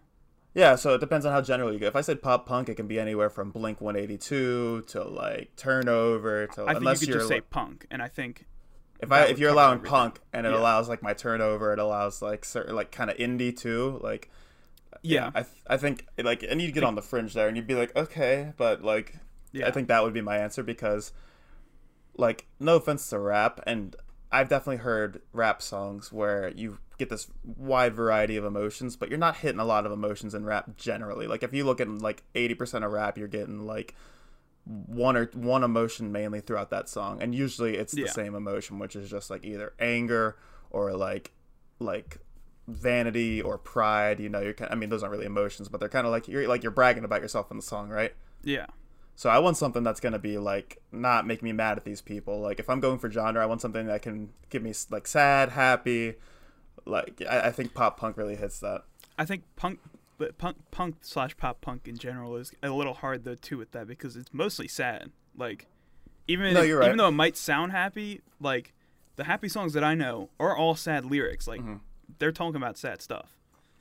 [0.54, 0.74] yeah.
[0.76, 1.87] So it depends on how general you go.
[1.87, 6.46] If I said pop punk, it can be anywhere from Blink 182 to like Turnover
[6.48, 8.46] to I think unless you could you're just say punk, and I think
[9.00, 9.90] if I if you're allowing everything.
[9.90, 10.59] punk and it Yeah.
[10.59, 14.00] allows like my Turnover, it allows like certain like kind of indie too.
[14.02, 14.30] Like
[15.02, 17.66] yeah, I th- I think like and you'd get on the fringe there and you'd
[17.66, 19.14] be like okay, but like
[19.52, 19.66] yeah.
[19.68, 21.12] I think that would be my answer because,
[22.16, 23.96] like, no offense to rap, and
[24.32, 29.18] I've definitely heard rap songs where you get this wide variety of emotions, but you're
[29.18, 31.26] not hitting a lot of emotions in rap generally.
[31.26, 33.94] Like, if you look at like 80% of rap, you're getting like
[34.64, 38.11] one or one emotion mainly throughout that song, and usually it's the Yeah.
[38.11, 40.37] same emotion, which is just like either anger
[40.70, 41.32] or like
[41.78, 42.18] like
[42.68, 44.20] vanity or pride.
[44.20, 44.70] You know, you're kind.
[44.70, 47.05] I mean, those aren't really emotions, but they're kind of like you're like you're bragging
[47.05, 48.14] about yourself in the song, right?
[48.42, 48.66] yeah.
[49.18, 52.38] So I want something that's gonna be like not make me mad at these people.
[52.40, 55.48] Like if I'm going for genre, I want something that can give me like sad,
[55.50, 56.16] happy.
[56.85, 58.83] Like I, I think pop punk really hits that.
[59.18, 59.81] I think punk,
[60.18, 63.72] but punk, punk slash pop punk in general is a little hard though too with
[63.72, 65.11] that because it's mostly sad.
[65.35, 65.66] Like,
[66.29, 66.85] even No, if- right.
[66.85, 68.74] even though it might sound happy, like
[69.16, 71.48] the happy songs that I know are all sad lyrics.
[71.48, 71.76] Like mm-hmm.
[72.19, 73.27] They're talking about sad stuff.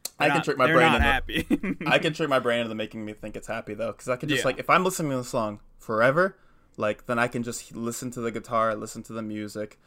[0.05, 0.23] Mm-hmm.
[0.23, 1.77] I can not- trick my brain not into happy.
[1.87, 4.29] I can trick my brain into making me think it's happy though, because I can
[4.29, 4.45] just Yeah.
[4.47, 6.37] like if I'm listening to the song forever,
[6.77, 9.79] like then I can just listen to the guitar, listen to the music,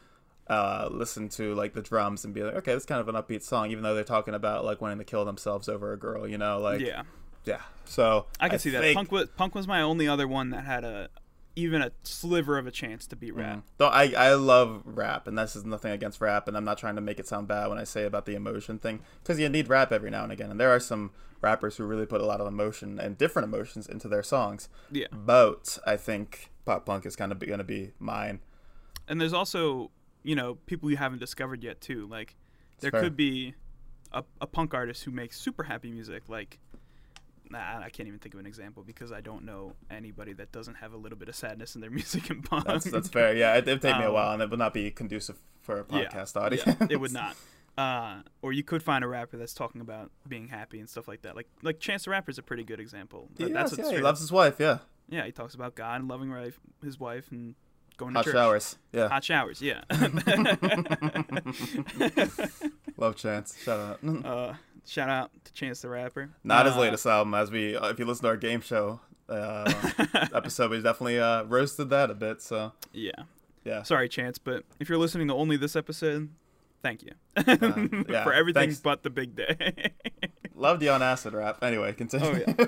[0.47, 3.43] uh, listen to like the drums, and be like, okay, it's kind of an upbeat
[3.43, 6.37] song, even though they're talking about like wanting to kill themselves over a girl, you
[6.37, 7.03] know, like yeah,
[7.45, 7.61] yeah.
[7.85, 8.93] So I can see that.
[8.93, 11.09] Punk was punk was my only other one that had a
[11.55, 13.57] even a sliver of a chance to beat rap.
[13.57, 13.63] Mm.
[13.77, 16.95] Though I I love rap, and this is nothing against rap, and I'm not trying
[16.95, 19.67] to make it sound bad when I say about the emotion thing, because you need
[19.67, 22.41] rap every now and again, and there are some rappers who really put a lot
[22.41, 24.69] of emotion and different emotions into their songs.
[24.91, 25.07] Yeah.
[25.11, 28.41] But I think pop punk is kind of going to be mine.
[29.07, 29.91] And there's also,
[30.23, 32.07] you know, people you haven't discovered yet too.
[32.07, 32.35] Like
[32.79, 33.01] there fair.
[33.01, 33.55] could be
[34.11, 36.23] a, a punk artist who makes super happy music.
[36.27, 36.59] Like,
[37.49, 40.75] nah, I can't even think of an example because I don't know anybody that doesn't
[40.75, 42.65] have a little bit of sadness in their music and punk.
[42.65, 43.35] That's that's fair.
[43.35, 45.81] Yeah, it would take me a Um, while, and it would not be conducive for
[45.81, 46.63] a Yeah, podcast audience.
[46.65, 47.35] yeah, it would not.
[47.77, 51.21] Uh, or you could find a rapper that's talking about being happy and stuff like
[51.21, 51.35] that.
[51.35, 53.29] Like like Chance the Rapper is a pretty good example.
[53.37, 54.55] Yes, that's yeah, he loves his wife.
[54.59, 57.55] Yeah, Yeah, he talks about God and loving wife, his wife and
[57.95, 58.33] going to Hot church.
[58.33, 58.77] showers.
[58.91, 59.07] Yeah.
[59.09, 59.81] Hot showers, yeah.
[62.97, 63.57] Love Chance.
[63.63, 64.25] Shout out.
[64.25, 64.53] uh,
[64.89, 66.29] shout out to Chance the Rapper.
[66.43, 68.99] Not his Uh, latest album, as we, uh, if you listen to our game show
[69.29, 69.71] uh,
[70.33, 72.41] episode, we definitely uh, roasted that a bit.
[72.41, 73.11] So Yeah.
[73.63, 76.29] yeah, Sorry, Chance, but if you're listening to only this episode,
[76.81, 77.11] thank you
[77.47, 78.79] yeah, for everything thanks.
[78.79, 79.91] but the big day.
[80.55, 81.63] loved you on acid rap.
[81.63, 82.43] Anyway, continue.
[82.47, 82.65] Oh, yeah.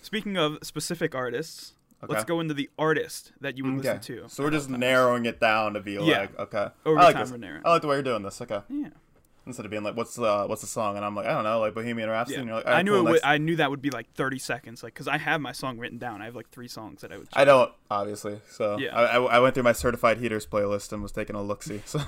[0.00, 1.74] Speaking of specific artists,
[2.08, 3.94] let's go into the artist that you would okay.
[3.94, 4.28] listen to.
[4.28, 6.00] So we're just narrowing it down to be Yeah.
[6.20, 7.30] like, okay, Over I like time, this.
[7.32, 7.62] we're narrowing.
[7.64, 8.40] I like the way you're doing this.
[8.40, 8.88] Okay, Yeah,
[9.48, 11.58] instead of being like, what's the what's the song, and I'm like, I don't know,
[11.58, 12.34] like Bohemian Rhapsody.
[12.34, 12.40] yeah.
[12.40, 13.10] And you're like, I knew cool, it.
[13.10, 13.20] Would.
[13.24, 15.98] I knew that would be like 30 seconds, like because I have my song written
[15.98, 16.22] down.
[16.22, 17.28] I have like three songs that I would.
[17.32, 18.40] I don't obviously.
[18.50, 18.94] So Yeah.
[18.94, 21.82] I, I, I went through my certified heaters playlist and was taking a look see.
[21.86, 22.00] So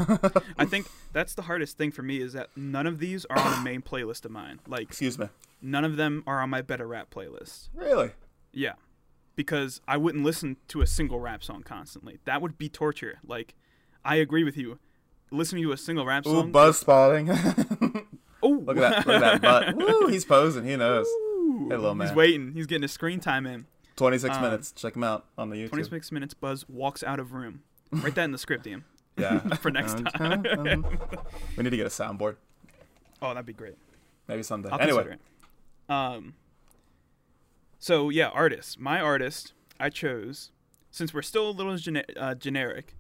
[0.59, 3.53] I think that's the hardest thing for me is that none of these are on
[3.53, 4.61] the main playlist of mine.
[4.67, 5.29] Like excuse me.
[5.63, 7.71] none of them are on my better rap playlist.
[7.75, 8.11] Really?
[8.53, 8.75] Yeah.
[9.37, 12.19] Because I wouldn't listen to a single rap song constantly.
[12.25, 13.21] That would be torture.
[13.27, 13.55] Like,
[14.05, 14.79] I agree with you.
[15.31, 16.49] Listening to a single rap song.
[16.49, 16.53] Ooh.
[16.53, 17.29] Buzz spotting.
[18.45, 18.61] Ooh.
[18.61, 19.07] look at that!
[19.07, 19.77] Look at that butt.
[19.77, 20.65] Woo, he's posing.
[20.65, 21.07] He knows.
[21.07, 22.09] Ooh, Hey, little man.
[22.09, 22.53] He's waiting.
[22.53, 23.67] He's getting his screen time in.
[23.97, 24.73] 26 Um, minutes.
[24.73, 25.71] Check him out on the YouTube.
[25.71, 26.35] 26 minutes.
[26.35, 27.63] Buzz walks out of room.
[27.93, 28.85] Write that in the script, Ian.
[29.19, 29.41] Yeah.
[29.57, 30.43] For next time.
[31.57, 32.37] we need to get a soundboard.
[33.21, 33.75] Oh, that'd be great.
[34.27, 34.71] Maybe someday.
[34.71, 35.17] I'll anyway.
[35.89, 36.35] Um.
[37.79, 38.79] So yeah, artists.
[38.79, 40.51] My artist, I chose.
[40.91, 42.97] Since we're still a little gene- uh, generic,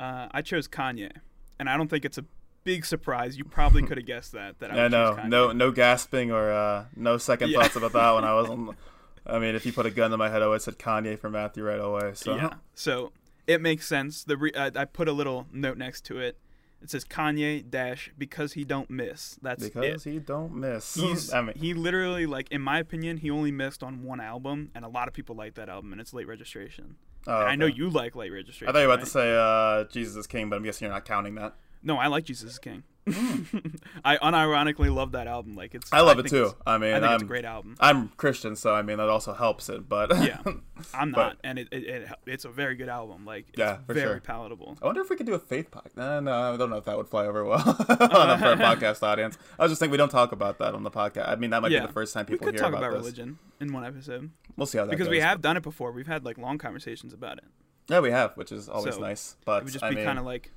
[0.00, 1.10] uh, I chose Kanye,
[1.58, 2.24] and I don't think it's a
[2.64, 3.38] big surprise.
[3.38, 4.58] You probably could have guessed that.
[4.60, 7.62] That I yeah, no, no, no gasping or uh, no second Yeah.
[7.62, 8.24] thoughts about that one.
[8.24, 8.76] I wasn't.
[9.26, 11.18] I mean, if you put a gun to my head, I would have said Kanye
[11.18, 12.12] for Matthew right away.
[12.14, 12.54] So Yeah.
[12.74, 13.12] So
[13.46, 14.24] it makes sense.
[14.24, 16.38] The re- I, I put a little note next to it.
[16.80, 19.36] It says Kanye dash because he don't miss.
[19.42, 20.10] That's because it.
[20.12, 20.94] he don't miss.
[20.94, 24.70] He's I mean, he literally like in my opinion he only missed on one album
[24.74, 26.96] and a lot of people like that album and it's Late Registration.
[27.28, 28.68] Oh, And I know you like Late Registration.
[28.68, 29.06] I thought you were about right?
[29.06, 31.54] to say uh, Jesus is King, but I'm guessing you're not counting that.
[31.82, 32.82] No, I like Jesus is King.
[33.10, 33.42] Hmm.
[34.04, 35.54] I unironically love that album.
[35.54, 35.90] Like it's.
[35.92, 36.52] I love it too.
[36.66, 37.74] I mean, I think am it's a great album.
[37.80, 39.88] I'm Christian, so I mean that also helps it.
[39.88, 40.42] But Yeah,
[40.94, 43.24] I'm But- not, and it, it, it it's a very good album.
[43.24, 44.20] Like it's Yeah, very sure.
[44.20, 44.76] palatable.
[44.82, 45.96] I wonder if we could do a faith podcast.
[45.96, 47.76] No, no, I don't know if that would fly over well on
[48.30, 49.38] a, for a podcast audience.
[49.58, 51.28] I was just thinking we don't talk about that on the podcast.
[51.30, 51.80] I mean, that might Yeah.
[51.80, 54.30] be the first time We people could hear talk about, about religion in one episode
[54.58, 55.12] We'll see how that because goes.
[55.12, 55.92] we have done it before.
[55.92, 57.44] We've had like long conversations about it.
[57.88, 59.36] Yeah, we have, which is always So, nice.
[59.46, 60.52] But It would just I be kind of like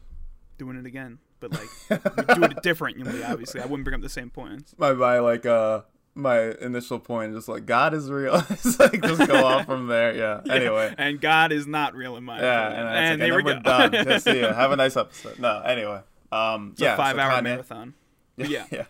[0.62, 1.70] doing it again, but like
[2.28, 3.24] we do it differently.
[3.24, 4.76] Obviously, I wouldn't bring up the same points.
[4.78, 5.82] my my like uh
[6.14, 8.36] my initial point is just like God is real.
[8.50, 10.14] it's like just go off from there.
[10.16, 10.42] Yeah.
[10.54, 10.94] Anyway.
[10.98, 12.88] and God is not real in my Yeah, opinion.
[12.88, 13.78] and, and, here like, we and go.
[13.80, 14.54] we're done.
[14.56, 15.40] Have a nice episode.
[15.40, 16.02] No, anyway.
[16.32, 17.94] Um, It's yeah, a five-hour Kanye, marathon.
[18.38, 18.86] But yeah, yeah.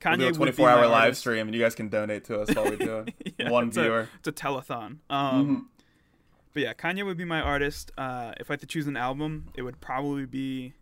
[0.00, 1.20] Kanye We'll do a 24 hour live artist.
[1.20, 3.34] stream, and you guys can donate to us while we do it.
[3.38, 4.08] Yeah, One it's a- viewer.
[4.18, 4.98] It's a telethon.
[5.10, 5.71] Um, Mhm.
[6.52, 7.92] But yeah, Kanye would be my artist.
[7.96, 10.74] Uh, if I had to choose an album, it would probably be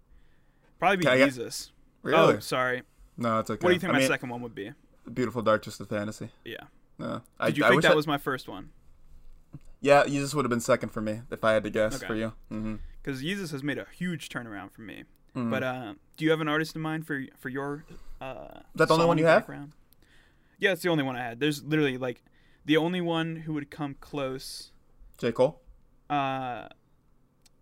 [0.78, 1.72] probably be Jesus.
[2.02, 2.36] Really?
[2.36, 2.82] Oh, sorry.
[3.16, 3.62] no, it's okay.
[3.64, 4.72] What do you think I my mean, second one would be?
[5.12, 6.30] Beautiful Dark Twisted Fantasy.
[6.44, 6.56] Yeah.
[6.98, 7.06] No.
[7.14, 8.70] Did I, you I think that I- was my first one?
[9.82, 12.06] Yeah, Jesus would have been second for me if I had to guess Okay.
[12.06, 12.32] for you.
[12.52, 12.76] Mm-hmm.
[13.02, 15.04] Because Jesus has made a huge turnaround for me.
[15.34, 15.50] Mhm.
[15.50, 17.84] But uh, do you have an artist in mind for for your?
[18.20, 19.48] Uh, that the only one you have?
[20.58, 21.40] Yeah, it's the only one I had.
[21.40, 22.22] There's literally like
[22.66, 24.72] the only one who would come close.
[25.16, 25.32] J.
[25.32, 25.59] Cole?
[26.10, 26.68] Uh,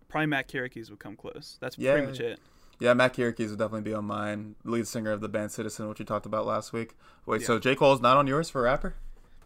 [0.07, 1.57] probably Matt Kerekes would come close.
[1.61, 1.93] That's Yeah.
[1.93, 2.39] pretty much it.
[2.79, 4.55] Yeah, Matt Kerekes would definitely be on mine.
[4.63, 6.95] Lead singer of the band Citizen, which we talked about last week.
[7.25, 7.47] Wait, Yeah.
[7.47, 7.75] so J.
[7.75, 8.95] Cole's not on yours for rapper?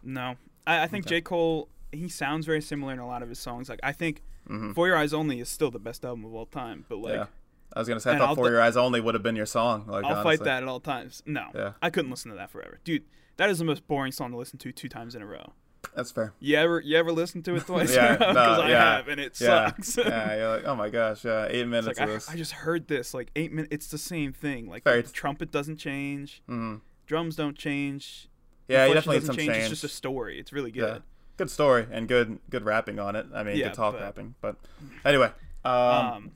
[0.02, 0.36] No,
[0.66, 1.16] I, I think Okay.
[1.16, 1.68] J Cole.
[1.92, 3.68] He sounds very similar in a lot of his songs.
[3.68, 4.72] Like I think Mm-hmm.
[4.72, 6.84] For Your Eyes Only is still the best album of all time.
[6.90, 7.26] But like yeah.
[7.74, 9.46] I was gonna say, I thought I'll For Your Eyes Only would have been your
[9.46, 9.86] song.
[9.86, 10.36] Like, I'll honestly.
[10.36, 11.22] fight that at all times.
[11.24, 11.72] No, Yeah.
[11.80, 13.04] I couldn't listen to that forever, dude.
[13.38, 15.54] That is the most boring song to listen to two times in a row.
[15.94, 16.32] That's fair.
[16.40, 19.20] You ever you ever listen to it twice Yeah, a no, I yeah, have, and
[19.20, 19.96] it Yeah, sucks.
[19.96, 20.36] yeah.
[20.36, 22.28] You're like, oh my gosh, yeah, eight minutes like of I, this.
[22.30, 23.72] I just heard this like eight minutes.
[23.72, 24.68] It's the same thing.
[24.68, 25.00] Like Fair.
[25.02, 26.80] the trumpet doesn't change, Mhm.
[27.06, 28.28] drums don't change.
[28.68, 29.48] Yeah, you definitely doesn't some change.
[29.52, 29.60] change.
[29.62, 30.38] It's just a story.
[30.40, 30.80] It's really Yeah.
[30.84, 31.02] good.
[31.36, 33.26] Good story and good good rapping on it.
[33.34, 34.34] I mean, Yeah, good talk but- rapping.
[34.40, 34.56] But
[35.04, 35.30] anyway,
[35.64, 36.30] um, Um,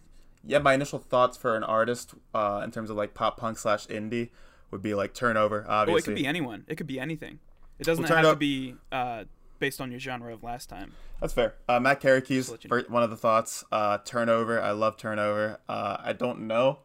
[0.44, 3.86] yeah, my initial thoughts for an artist uh, in terms of like pop punk slash
[3.88, 4.30] indie
[4.70, 5.64] would be like Turnover.
[5.66, 6.64] well, Obviously, it could be anyone.
[6.68, 7.40] It could be anything.
[7.78, 9.24] It doesn't Well, have to be uh,
[9.58, 10.92] based on your genre of last time.
[11.20, 11.54] That's fair.
[11.68, 13.64] Uh, Matt Kerekes, Just you for one of the thoughts.
[13.72, 14.60] Uh, Turnover.
[14.60, 15.58] I love Turnover.
[15.68, 16.80] Uh, I don't know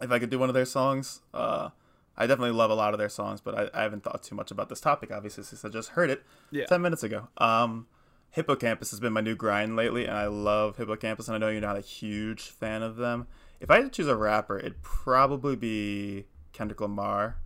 [0.00, 1.20] if I could do one of their songs.
[1.32, 1.70] Uh,
[2.16, 4.50] I definitely love a lot of their songs, but I, I haven't thought too much
[4.50, 6.66] about this topic, obviously, since I just heard it Yeah.
[6.66, 7.28] 10 minutes ago.
[7.38, 7.86] Um,
[8.30, 11.38] Hippo Campus has been my new grind lately, and I love Hippo Campus, and I
[11.38, 13.26] know you're not a huge fan of them.
[13.60, 17.38] If I had to choose a rapper, it'd probably be Kendrick Lamar.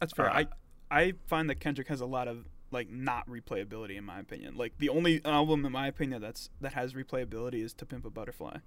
[0.00, 0.28] That's fair.
[0.30, 0.46] Uh, I
[0.90, 4.56] I find that Kendrick has a lot of like not replayability in my opinion.
[4.56, 8.10] Like the only album in my opinion that's that has replayability is To Pimp a
[8.10, 8.58] Butterfly.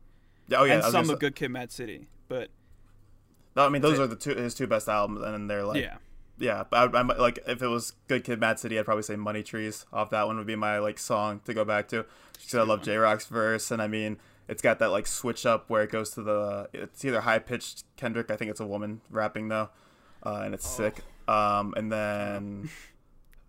[0.47, 2.07] Yeah, oh yeah, and some of Good Kid, Mad City.
[2.27, 2.49] But
[3.55, 4.01] No, I mean those it.
[4.01, 5.97] are the two his two best albums, and they're like yeah,
[6.39, 6.63] yeah.
[6.69, 9.43] But I, I'm like if it was Good Kid, Mad City, I'd probably say Money
[9.43, 12.05] Trees off that one would be my like song to go back to.
[12.33, 12.81] Because I love.
[12.83, 14.17] Jay Rock's verse, and I mean
[14.47, 17.83] it's got that like switch up where it goes to the it's either high pitched
[17.97, 19.69] Kendrick, I think it's a woman rapping though,
[20.23, 20.83] uh, and it's Oh.
[20.83, 21.01] sick.
[21.27, 22.69] Um, and then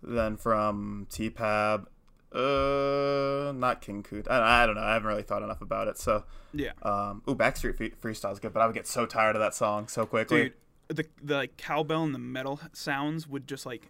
[0.03, 1.87] then from TPAB,
[2.33, 4.27] uh, not King Coot.
[4.31, 4.83] I, I don't know.
[4.83, 5.99] I haven't really thought enough about it.
[5.99, 9.41] So yeah, um, ooh, Backstreet Free- Freestyle's good, but I would get so tired of
[9.41, 10.45] that song so quickly.
[10.45, 10.53] dude.
[10.89, 13.89] The the like cowbell and the metal sounds would just like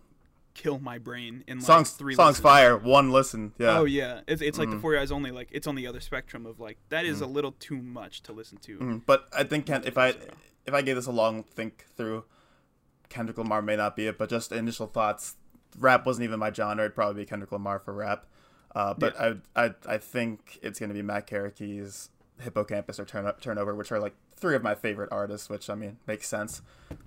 [0.54, 2.42] kill my brain in like songs three songs listens.
[2.42, 5.30] fire one listen yeah Oh yeah, it's it's like the four Eyes Only.
[5.30, 8.32] Like it's on the other spectrum of like that is a little too much to
[8.32, 8.78] listen to.
[8.78, 9.02] Mhm.
[9.06, 10.18] but i think Ken, if i So-
[10.66, 12.24] if i gave this a long think through
[13.08, 15.36] kendrick lamar may not be it but just initial thoughts
[15.78, 18.26] rap wasn't even my genre it'd probably be kendrick lamar for rap
[18.74, 22.08] uh, but I, I i think it's going to be matt Kerekes
[22.40, 25.98] hippocampus or Turn- turnover which are like three of my favorite artists which i mean
[26.06, 26.62] makes sense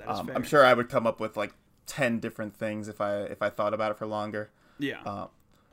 [0.06, 1.54] um, i'm sure i would come up with like
[1.88, 5.02] 10 different things if i if i thought about it for longer Yeah.
[5.06, 5.28] Uh,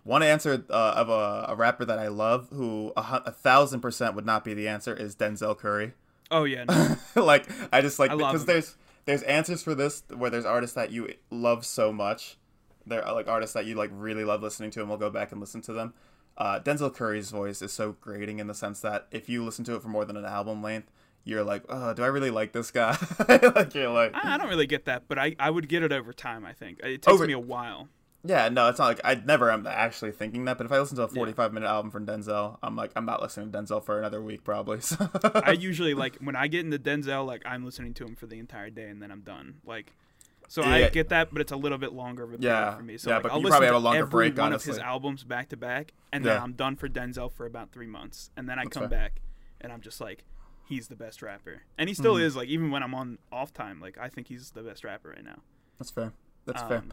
[0.04, 4.14] one answer uh, of a, a rapper that I love, who a, a thousand percent
[4.14, 5.92] would not be the answer, is Denzel Curry.
[6.30, 6.64] oh yeah.
[6.64, 6.96] No.
[7.24, 11.12] like I just like because there's there's answers for this where there's artists that you
[11.30, 12.38] love so much.
[12.88, 15.32] There are like artists that you like really love listening to, and we'll go back
[15.32, 15.94] and listen to them.
[16.36, 19.74] Uh, Denzel Curry's voice is so grating in the sense that if you listen to
[19.74, 20.90] it for more than an album length,
[21.24, 22.96] you're like, oh, do I really like this guy?
[23.28, 25.92] like you're like, I, I don't really get that, but I, I would get it
[25.92, 26.46] over time.
[26.46, 27.88] I think it takes Over- me a while.
[28.24, 30.58] Yeah, no, it's not like I never am actually thinking that.
[30.58, 33.22] But if I listen to a 45 minute album from Denzel, I'm like, I'm not
[33.22, 34.80] listening to Denzel for another week probably.
[34.88, 35.08] So.
[35.34, 38.38] I usually like when I get into Denzel, like I'm listening to him for the
[38.38, 39.56] entire day and then I'm done.
[39.64, 39.92] Like,
[40.48, 42.98] so I get that, but it's a little bit longer of a Yeah, for me.
[42.98, 44.78] So yeah, like, but I'll listen probably have a longer every break, one of his
[44.78, 46.42] albums back to back, and then Yeah.
[46.42, 48.88] I'm done for Denzel for about three months, and then I come fair.
[48.88, 49.20] back
[49.60, 50.24] and I'm just like,
[50.66, 52.22] he's the best rapper, and he still Mhm.
[52.22, 52.36] is.
[52.36, 55.24] Like even when I'm on off time, like I think he's the best rapper right
[55.24, 55.42] now.
[55.78, 56.12] That's fair.
[56.46, 56.78] That's fair.
[56.78, 56.92] Um,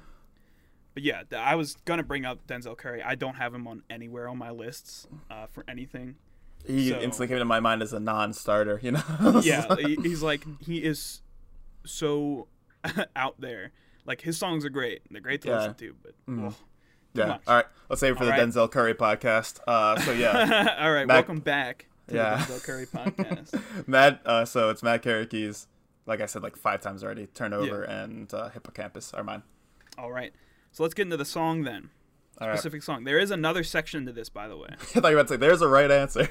[0.93, 3.03] But yeah, th- I was gonna bring up Denzel Curry.
[3.03, 6.15] I don't have him on anywhere on my lists uh, for anything.
[6.65, 8.79] He so- instantly came to my mind as a non-starter.
[8.81, 9.03] You know.
[9.43, 11.21] yeah, he- he's like he is
[11.85, 12.47] so
[13.15, 13.71] out there.
[14.06, 15.58] Like his songs are great; they're great to Yeah.
[15.58, 15.95] listen to.
[16.04, 16.13] But
[16.45, 16.54] ugh,
[17.13, 17.26] yeah.
[17.28, 17.41] much.
[17.48, 17.65] All right.
[17.89, 18.41] Let's save it for All the right.
[18.41, 19.60] Denzel Curry podcast.
[19.67, 22.38] Uh, so yeah, all right, Mac- welcome back to Yeah.
[22.45, 23.62] the Denzel Curry podcast.
[23.88, 24.21] Matt.
[24.26, 25.67] Uh, so it's Matt Kerekes.
[26.06, 27.26] Like I said, like five times already.
[27.28, 29.41] Turnover and uh, Hippo Campus are mine.
[29.98, 30.34] all right,
[30.71, 31.89] so let's get into the song then.
[32.39, 32.58] All right.
[32.60, 33.06] Specific song.
[33.06, 34.67] There is another section to this, by the way.
[34.71, 36.28] I thought you were about to say there's a right answer.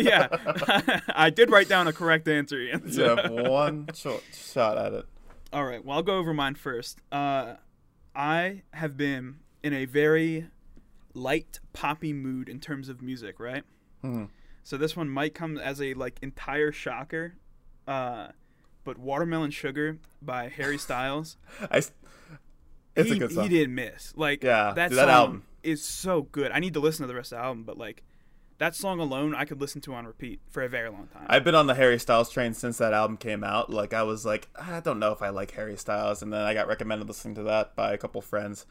[0.00, 0.28] yeah,
[1.08, 2.60] I did write down a correct answer.
[2.60, 5.04] Ian, you have one shot shot at it.
[5.52, 7.00] All right, well, I'll go over mine first.
[7.12, 7.54] Uh,
[8.14, 10.46] I have been in a very
[11.14, 13.64] light poppy mood in terms of music, right?
[14.04, 14.28] Mhm.
[14.64, 17.34] So this one might come as a like entire shocker,
[17.86, 18.28] uh,
[18.84, 21.36] but "Watermelon Sugar" by Harry Styles.
[21.70, 21.78] I.
[21.78, 23.42] It's he, a good song.
[23.44, 25.44] He didn't miss like Yeah, that dude, song that album.
[25.62, 26.50] is so good.
[26.50, 28.02] I need to listen to the rest of the album, but like
[28.58, 31.26] that song alone, I could listen to on repeat for a very long time.
[31.28, 33.70] I've been on the Harry Styles train since that album came out.
[33.70, 36.54] Like I was like, I don't know if I like Harry Styles, and then I
[36.54, 38.66] got recommended listening to that by a couple friends,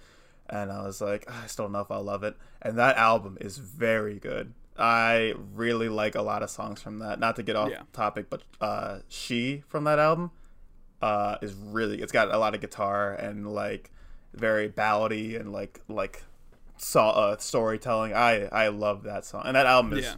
[0.49, 2.35] and I was like, I still don't know if I'll love it.
[2.61, 4.53] And that album is very good.
[4.77, 7.19] I really like a lot of songs from that.
[7.19, 7.83] Not to get off Yeah.
[7.93, 10.31] topic, but uh, "She" from that album
[11.01, 12.01] uh, is really.
[12.01, 13.91] It's got a lot of guitar and like
[14.33, 16.23] very ballady and like like
[16.77, 18.13] so, uh, storytelling.
[18.13, 20.15] I I love that song, and that album is yeah,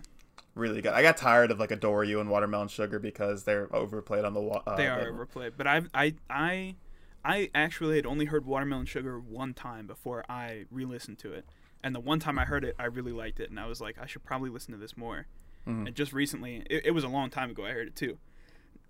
[0.56, 0.94] really good.
[0.94, 4.42] I got tired of like Adore You and Watermelon Sugar because they're overplayed on the.
[4.42, 5.54] Uh, they are the- overplayed.
[5.58, 6.76] But I, I, I,
[7.24, 11.46] I actually had only heard "Watermelon Sugar" one time before I re-listened to it,
[11.84, 13.98] and the one time I heard it, I really liked it, and I was like,
[14.02, 15.28] I should probably listen to this more.
[15.68, 15.88] Mhm.
[15.88, 18.18] And just recently, it, it was a long time ago, I heard it too,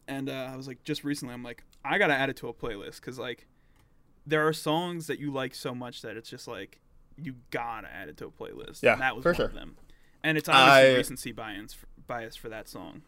[0.07, 2.53] and uh, I was like, just recently, I'm like, I gotta add it to a
[2.53, 3.47] playlist because like,
[4.25, 6.79] there are songs that you like so much that it's just like
[7.21, 8.83] you gotta add it to a playlist.
[8.83, 9.45] Yeah, and that was for one sure.
[9.47, 9.75] of them.
[10.23, 11.75] And it's obviously I- recency bias
[12.07, 13.01] bias for that song,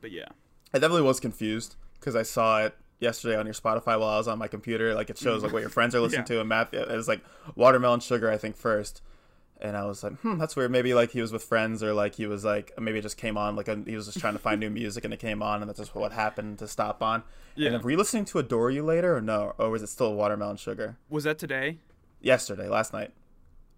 [0.00, 0.28] but yeah.
[0.74, 4.28] I definitely was confused because I saw it yesterday on your Spotify while I was
[4.28, 4.94] on my computer.
[4.94, 6.36] Like it shows like what your friends are listening Yeah.
[6.36, 7.22] to, and Matt it was like
[7.54, 9.02] Watermelon Sugar, I think first.
[9.58, 10.70] And I was like, hmm, that's weird.
[10.70, 13.38] Maybe like he was with friends, or like he was like maybe it just came
[13.38, 13.56] on.
[13.56, 15.78] Like he was just trying to find new music, and it came on, and that's
[15.78, 17.22] just what happened to stop on.
[17.54, 17.70] Yeah.
[17.70, 20.56] And were you listening to Adore You later, or no, or was it still Watermelon
[20.58, 20.96] Sugar?
[21.08, 21.78] Was that today?
[22.20, 23.12] Yesterday, last night.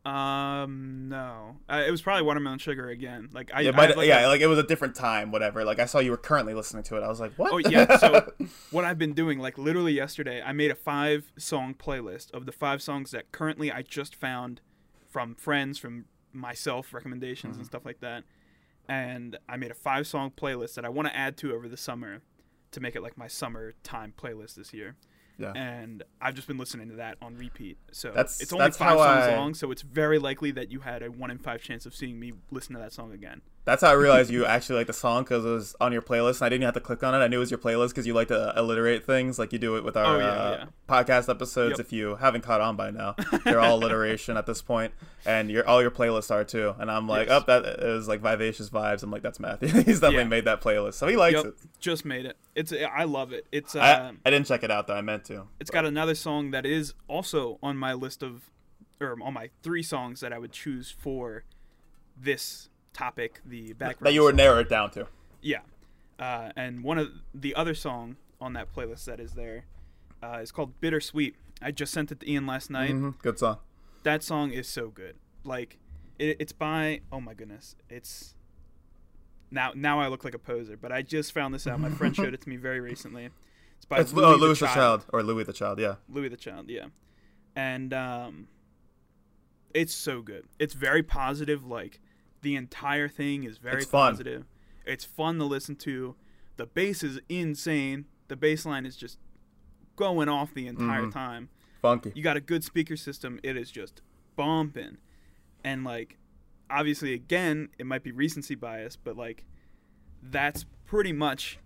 [0.09, 3.29] Um, no, uh, it was probably Watermelon Sugar again.
[3.33, 5.65] Like I, Yeah, I but like, yeah, a- like it was a different time, whatever.
[5.65, 7.03] Like I saw you were currently listening to it.
[7.03, 7.53] I was like, what?
[7.53, 7.97] Oh yeah.
[7.99, 8.33] So
[8.71, 12.53] what I've been doing, like literally yesterday, I made a five song playlist of the
[12.53, 14.61] five songs that currently I just found
[15.09, 17.61] from friends, from myself, recommendations Mm-hmm.
[17.61, 18.25] and stuff like that.
[18.89, 21.77] And I made a five song playlist that I want to add to over the
[21.77, 22.23] summer
[22.71, 24.97] to make it like my summer time playlist this year.
[25.39, 25.53] Yeah.
[25.55, 27.79] And I've just been listening to that on repeat.
[27.93, 30.81] So That's- it's only that's five songs I- long, so it's very likely that you
[30.81, 33.41] had a one in five chance of seeing me listen to that song again.
[33.69, 36.37] That's how I realized you actually like the song because it was on your playlist.
[36.41, 37.19] And I didn't have to click on it.
[37.19, 39.77] I knew it was your playlist because you like to alliterate things, like you do
[39.77, 40.65] it with our Oh, yeah, uh, yeah.
[40.89, 41.73] podcast episodes.
[41.73, 41.81] Yep.
[41.81, 43.15] If you haven't caught on by now,
[43.45, 44.95] they're all alliteration at this point,
[45.27, 46.75] and your all your playlists are too.
[46.79, 47.43] And I'm like, Yes.
[47.47, 49.03] oh, that is like vivacious vibes.
[49.03, 49.69] I'm like, that's Matthew.
[49.83, 50.25] He's definitely Yeah.
[50.25, 51.55] made that playlist, so he likes Yep, it.
[51.79, 52.39] just made it.
[52.55, 53.47] It's I love it.
[53.53, 54.97] It's uh, I, I didn't check it out though.
[54.97, 55.45] I meant to.
[55.61, 58.51] It's got another song that is also on my list of,
[58.99, 61.45] or on my three songs that I would choose for
[62.17, 62.68] this
[62.99, 64.07] topic, the background.
[64.07, 65.07] that you narrow it down to.
[65.43, 65.61] Yeah,
[66.19, 69.65] uh, and one of the other song on that playlist that is there
[70.23, 72.93] uh, is called "Bittersweet." I just sent it to Ian last night.
[72.95, 73.19] Mhm.
[73.21, 73.59] Good song.
[74.05, 75.17] That song is so good.
[75.45, 75.79] Like,
[76.19, 78.35] it, it's by oh my goodness, it's
[79.51, 81.81] now now I look like a poser, but I just found this out.
[81.81, 83.31] My friend showed it to me very recently.
[83.77, 84.75] It's by It's Louis, oh, the the Child.
[84.75, 85.79] Child or Louis the Child.
[85.79, 85.95] Yeah.
[86.09, 86.87] Louis the Child, yeah.
[87.55, 88.49] And um
[89.75, 90.47] it's so good.
[90.59, 92.01] It's very positive, like
[92.43, 94.45] the entire thing is very It's positive.
[94.87, 96.17] It's fun to listen to.
[96.57, 98.07] The bass is insane.
[98.29, 99.19] The bass line is just
[99.97, 101.13] going off the entire Mhm.
[101.13, 101.49] time.
[101.83, 102.13] Funky.
[102.15, 104.03] You got a good speaker system, it is just
[104.37, 104.99] bumping.
[105.65, 106.19] And like
[106.71, 109.45] obviously again, it might be recency bias, but like
[110.23, 111.59] that's pretty much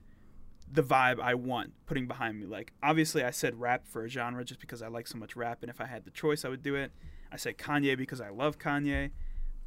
[0.71, 2.47] the vibe I want putting behind me.
[2.47, 5.59] Like, obviously, I said rap for a genre just because I like so much rap,
[5.63, 6.93] and if I had the choice, I would do it.
[7.31, 9.11] I said Kanye because I love Kanye,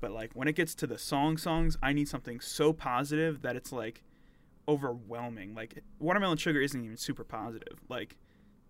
[0.01, 3.55] but like when it gets to the song songs, I need something so positive that
[3.55, 4.03] it's like
[4.67, 5.53] overwhelming.
[5.53, 7.79] Like, Watermelon Sugar isn't even super positive.
[7.89, 8.17] Like,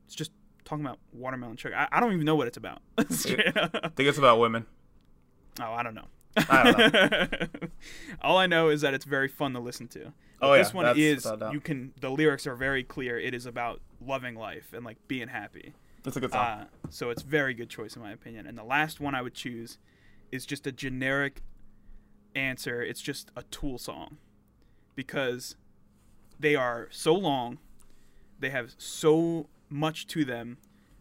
[0.05, 0.31] it's just
[0.65, 1.75] talking about watermelon sugar.
[1.75, 2.81] I, I don't even know what it's about.
[2.97, 4.65] I think it's about women.
[5.61, 6.07] Oh, I don't know.
[6.37, 7.47] I
[8.21, 10.11] All I know is that it's very fun to listen to.
[10.39, 11.53] But Oh, yeah, this one is without a doubt.
[11.53, 13.17] you can the lyrics are very clear.
[13.17, 15.73] It is about loving life and like being happy.
[16.03, 16.41] It's a good song.
[16.45, 18.47] Uh, so it's very good choice in my opinion.
[18.47, 19.77] And the last one I would choose
[20.31, 21.41] is just a generic
[22.35, 22.81] answer.
[22.81, 24.17] It's just a Tool song
[24.95, 25.55] because
[26.39, 27.59] they are so long,
[28.39, 30.57] they have so much to them,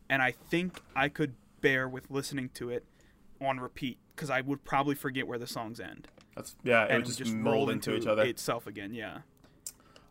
[0.08, 2.84] and I think I could bear with listening to it
[3.40, 6.84] on repeat because I would probably forget where the songs end That's yeah.
[6.84, 8.22] It and would it just, would mold into each other.
[8.22, 8.94] itself again.
[8.94, 9.18] Yeah.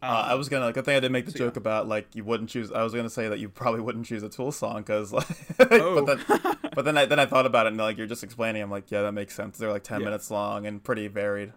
[0.04, 0.72] Uh, I Um, was gonna.
[0.74, 1.60] Good thing I didn't make the so joke yeah.
[1.62, 2.72] about like you wouldn't choose.
[2.72, 5.28] I was gonna say that you probably wouldn't choose a Tool song because, like,
[5.60, 6.04] Oh.
[6.04, 8.62] but then, but then I then I thought about it and like you're just explaining.
[8.62, 9.58] I'm like, yeah, that makes sense.
[9.58, 10.06] They're like ten Yeah.
[10.06, 11.54] minutes long and pretty varied.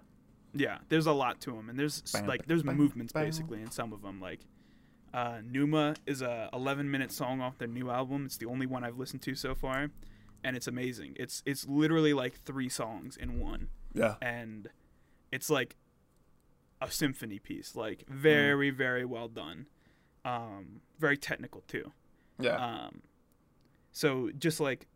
[0.55, 3.25] Yeah, there's a lot to them, and there's Bam, like there's bam, movements bam.
[3.25, 4.21] basically in some of them.
[4.21, 4.41] Like,
[5.13, 8.25] uh, Numa is a 11 minute song off their new album.
[8.27, 9.89] It's the only one I've listened to so far,
[10.45, 11.15] and it's amazing.
[11.19, 14.69] It's it's literally like three songs in one, Yeah, and
[15.33, 15.77] it's like
[16.81, 17.75] a symphony piece.
[17.77, 18.15] Like Mm.
[18.15, 19.67] very very well done,
[20.25, 21.93] um, very technical too.
[22.39, 22.57] yeah.
[22.87, 23.03] Um,
[23.93, 24.87] so just like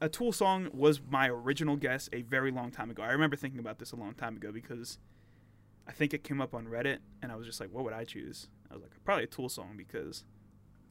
[0.00, 3.02] a Tool song was my original guess a very long time ago.
[3.02, 4.98] I remember thinking about this a long time ago because
[5.86, 8.04] I think it came up on Reddit, and I was just like, "What would I
[8.04, 10.24] choose?" I was like, "Probably a Tool song because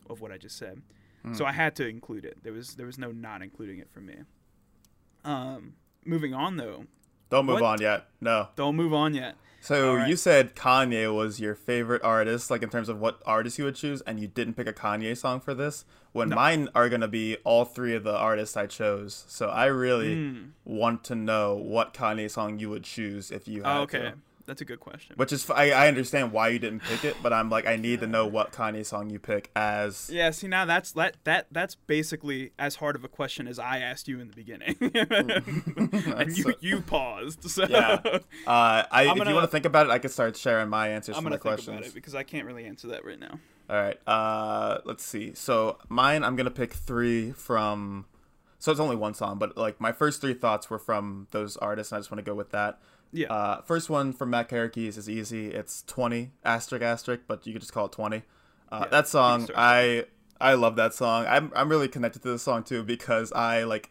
[0.09, 0.81] of what I just said."
[1.33, 1.49] So Hmm.
[1.49, 2.41] I had to include it.
[2.43, 4.15] There was there was no not including it for me.
[5.23, 6.85] Um, moving on though,
[7.31, 7.63] Don't move what?
[7.63, 8.05] on yet.
[8.21, 8.49] No.
[8.55, 9.35] don't move on yet.
[9.63, 10.09] So right.
[10.09, 13.75] you said Kanye was your favorite artist, like in terms of what artist you would
[13.75, 15.85] choose, and you didn't pick a Kanye song for this.
[16.13, 16.35] When No.
[16.35, 19.23] mine are gonna be all three of the artists I chose.
[19.27, 20.49] So I really Mm.
[20.65, 24.13] want to know what Kanye song you would choose if you had Oh, okay, to.
[24.45, 25.15] That's a good question.
[25.17, 28.07] Which is, I understand why you didn't pick it, but I'm like, I need to
[28.07, 30.09] know what Kanye song you pick as.
[30.11, 33.79] Yeah, see now that's that that that's basically as hard of a question as I
[33.79, 34.75] asked you in the beginning,
[36.15, 37.49] and you you paused.
[37.49, 38.01] So Yeah.
[38.03, 40.89] Uh, I, I'm if you want to think about it, I could start sharing my
[40.89, 41.77] answers I'm gonna the think questions.
[41.77, 43.39] about it because I can't really answer that right now.
[43.69, 43.97] All right.
[44.07, 45.33] Uh, let's see.
[45.33, 48.05] So mine, I'm gonna pick three from.
[48.59, 51.91] So it's only one song, but like my first three thoughts were from those artists,
[51.91, 52.79] and I just want to go with that.
[53.11, 55.47] Yeah, Uh, first one from Matt Keys is easy.
[55.51, 58.23] It's 20 asterisk asterisk, but you could just call it 20.
[58.71, 60.05] Uh, Yeah, that song, I
[60.39, 61.25] I love that song.
[61.27, 63.89] I'm I'm really connected to this song too because I like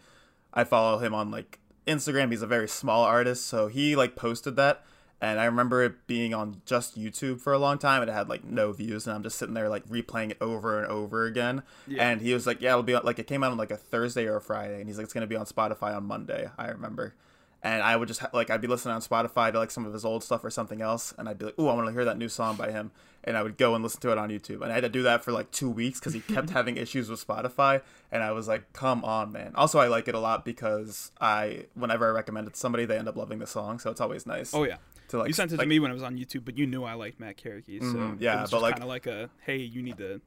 [0.55, 2.31] I follow him on like Instagram.
[2.31, 4.85] He's a very small artist, so he like posted that,
[5.21, 8.01] and I remember it being on just YouTube for a long time.
[8.03, 10.79] and It had like no views, and I'm just sitting there like replaying it over
[10.83, 11.63] and over again.
[11.87, 12.09] Yeah.
[12.09, 13.77] And he was like, "Yeah, it'll be on, like it came out on like a
[13.77, 16.69] Thursday or a Friday," and he's like, "It's gonna be on Spotify on Monday." I
[16.69, 17.15] remember,
[17.63, 19.93] and I would just ha- like I'd be listening on Spotify to like some of
[19.93, 22.05] his old stuff or something else, and I'd be like, "Ooh, I want to hear
[22.05, 22.91] that new song by him,"
[23.25, 25.03] and I would go and listen to it on YouTube, and I had to do
[25.03, 28.49] that for like two weeks because he kept having issues with Spotify, and I was
[28.49, 32.47] like, "Come on, man!" Also, I like it a lot because I whenever I recommend
[32.49, 34.55] it to somebody, they end up loving the song, so it's always nice.
[34.55, 34.77] Oh yeah.
[35.09, 36.67] to like you sent it like, to me when I was on YouTube, but you
[36.67, 39.07] knew I liked Matt Kerekes, so Mhm, yeah, it was but, like- kind of like
[39.07, 40.21] a hey, you need to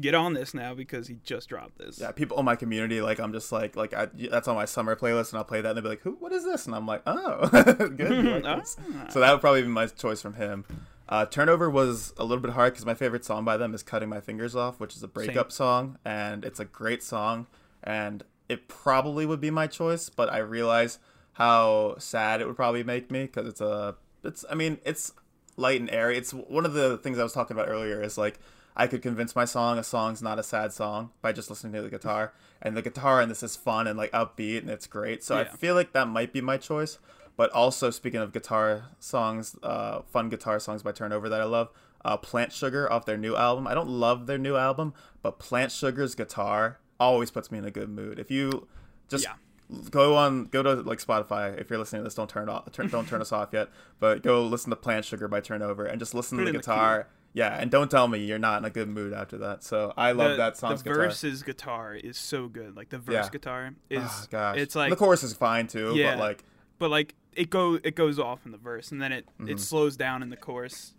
[0.00, 1.98] get on this now because he just dropped this.
[1.98, 4.96] Yeah, people in my community, like I'm just like, like I, that's on my summer
[4.96, 6.12] playlist, and I'll play that, and they'll be like, "Who?
[6.12, 7.48] What is this?" And I'm like, "Oh,
[7.96, 8.44] good." like.
[8.44, 9.08] Ah.
[9.10, 10.64] So that would probably be my choice from him.
[11.08, 14.08] Uh, Turnover was a little bit hard because my favorite song by them is "Cutting
[14.08, 17.46] My Fingers Off," which is a breakup song, and it's a great song,
[17.82, 20.98] and it probably would be my choice, but I realize
[21.34, 25.12] how sad it would probably make me because it's a, it's, I mean, it's
[25.56, 26.18] light and airy.
[26.18, 28.38] It's one of the things I was talking about earlier is like
[28.76, 31.82] I could convince my song a song's not a sad song by just listening to
[31.82, 32.32] the guitar.
[32.60, 35.22] And the guitar in this is fun and like upbeat and it's great.
[35.22, 36.98] So I feel like that might be my choice.
[37.36, 41.70] But also speaking of guitar songs, uh, fun guitar songs by Turnover that I love,
[42.04, 43.66] uh, Plant Sugar off their new album.
[43.66, 44.92] I don't love their new album,
[45.22, 48.18] but Plant Sugar's guitar always puts me in a good mood.
[48.18, 48.68] If you
[49.08, 49.34] just Yeah.
[49.90, 52.70] go on go to like spotify if you're listening to this don't turn it off
[52.72, 53.68] turn, don't turn us off yet
[54.00, 56.52] but go listen to plant sugar by turnover and just listen Put to the in
[56.56, 59.62] the guitar yeah and don't tell me you're not in a good mood after that
[59.64, 62.76] so i love the, that song's the guitar verses guitar is so good.
[62.76, 63.28] Like the verse Yeah.
[63.30, 66.12] guitar is oh, gosh it's like the chorus is fine too Yeah.
[66.16, 66.44] but like
[66.78, 69.50] but like it go it goes off in the verse and then it Mhm.
[69.50, 70.94] it slows down in the chorus,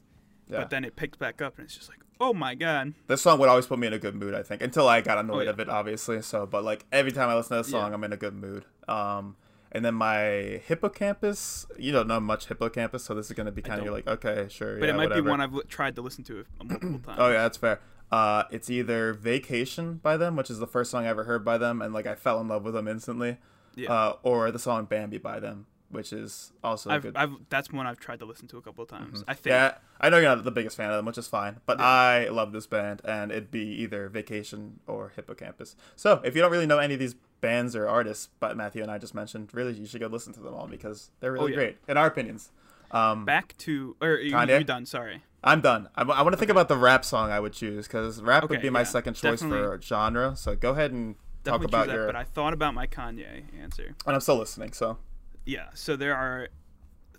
[0.49, 2.93] yeah but then it picks back up and it's just like oh my god.
[3.07, 5.17] this song would always put me in a good mood i think until i got
[5.17, 5.49] annoyed Oh, yeah.
[5.51, 8.13] of it obviously so but like every time i listen to this song i'm in
[8.13, 9.36] a good mood um
[9.74, 13.45] and then my Hippo Campus you don't know much Hippo Campus so this is going
[13.47, 15.21] to be kind of like okay sure But yeah, it might whatever.
[15.24, 17.17] be one I've tried to listen to a multiple times.
[17.19, 17.80] Oh yeah, that's fair.
[18.11, 21.57] Uh, it's either Vacation by them, which is the first song I ever heard by
[21.57, 23.38] them, and like I fell in love with them instantly.
[23.76, 23.91] Yeah.
[23.91, 27.15] Uh, or the song Bambi by them, which is also I've, good.
[27.17, 29.21] I've that's one I've tried to listen to a couple of times.
[29.21, 29.26] Mhm.
[29.28, 31.61] I think Yeah, I know you're not the biggest fan of them, which is fine,
[31.65, 31.86] but Yeah.
[31.88, 35.76] I love this band, and it'd be either Vacation or Hippo Campus.
[35.95, 38.89] So if you don't really know any of these bands or artists, but Matthew and
[38.89, 41.48] I just mentioned, really you should go listen to them all because they're really Oh,
[41.50, 41.56] yeah.
[41.56, 42.50] great in our opinions.
[42.89, 44.86] Um, back to or you, you done?
[44.88, 45.22] Sorry.
[45.44, 45.89] I'm done.
[45.96, 48.70] I, want to think about the rap song I would choose because rap would be
[48.70, 50.36] my yeah, second choice for genre.
[50.38, 52.06] So go ahead and talk about that, your.
[52.06, 53.94] but I thought about my Kanye answer.
[54.08, 54.72] And I'm still listening.
[54.74, 54.98] So
[55.46, 56.48] Yeah, so there are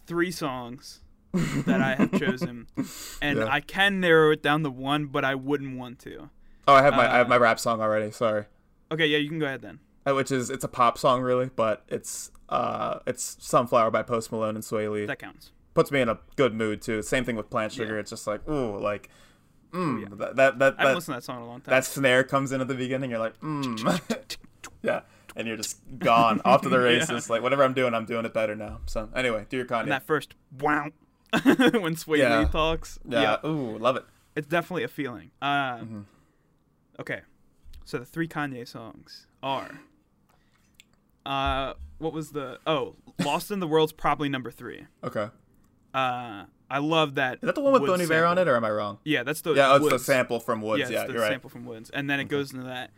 [0.06, 1.00] three songs
[1.32, 2.66] that I have chosen,
[3.20, 3.46] and Yeah.
[3.50, 6.30] I can narrow it down to one, but I wouldn't want to.
[6.68, 8.10] oh, I have my I have Uh, my rap song already.
[8.12, 8.44] Sorry,
[8.92, 9.80] Okay, yeah, you can go ahead then.
[10.06, 14.30] Uh, which is it's a pop song really, but it's uh it's Sunflower by Post
[14.32, 15.06] Malone and Swae Lee.
[15.06, 15.50] That counts.
[15.72, 17.02] Puts me in a good mood too.
[17.02, 17.94] Same thing with Plant Sugar.
[17.94, 18.00] Yeah.
[18.00, 19.08] It's just like ooh like.
[19.72, 20.08] Mm, yeah.
[20.18, 21.72] that that that, I haven't that, listened to that song in a long time.
[21.72, 23.10] that snare comes in at the beginning.
[23.10, 24.36] You're like, mm.
[24.82, 25.00] yeah,
[25.34, 27.28] and you're just gone off to the races.
[27.28, 28.82] Like whatever I'm doing, I'm doing it better now.
[28.86, 29.80] So anyway, do your Kanye.
[29.82, 30.90] and that first wow
[31.72, 32.40] when Sway Yeah.
[32.40, 33.00] Lee talks.
[33.08, 33.38] yeah.
[33.44, 34.04] Ooh, love it.
[34.36, 35.30] it's definitely a feeling.
[35.42, 36.04] Uh, Mhm.
[37.00, 37.22] Okay,
[37.84, 39.80] so the three Kanye songs are.
[41.26, 44.86] Uh, what was the oh Lost in the World's probably number three.
[45.02, 45.28] Okay.
[45.92, 47.34] Uh, I love that.
[47.34, 48.98] Is that the one with Bon Iver on it, or am I wrong?
[49.04, 50.80] Yeah, that's the Yeah, oh, it's the sample from Woods.
[50.80, 51.30] Yeah, Yeah, it's the you're right.
[51.30, 52.90] sample from Woods, and then it goes into that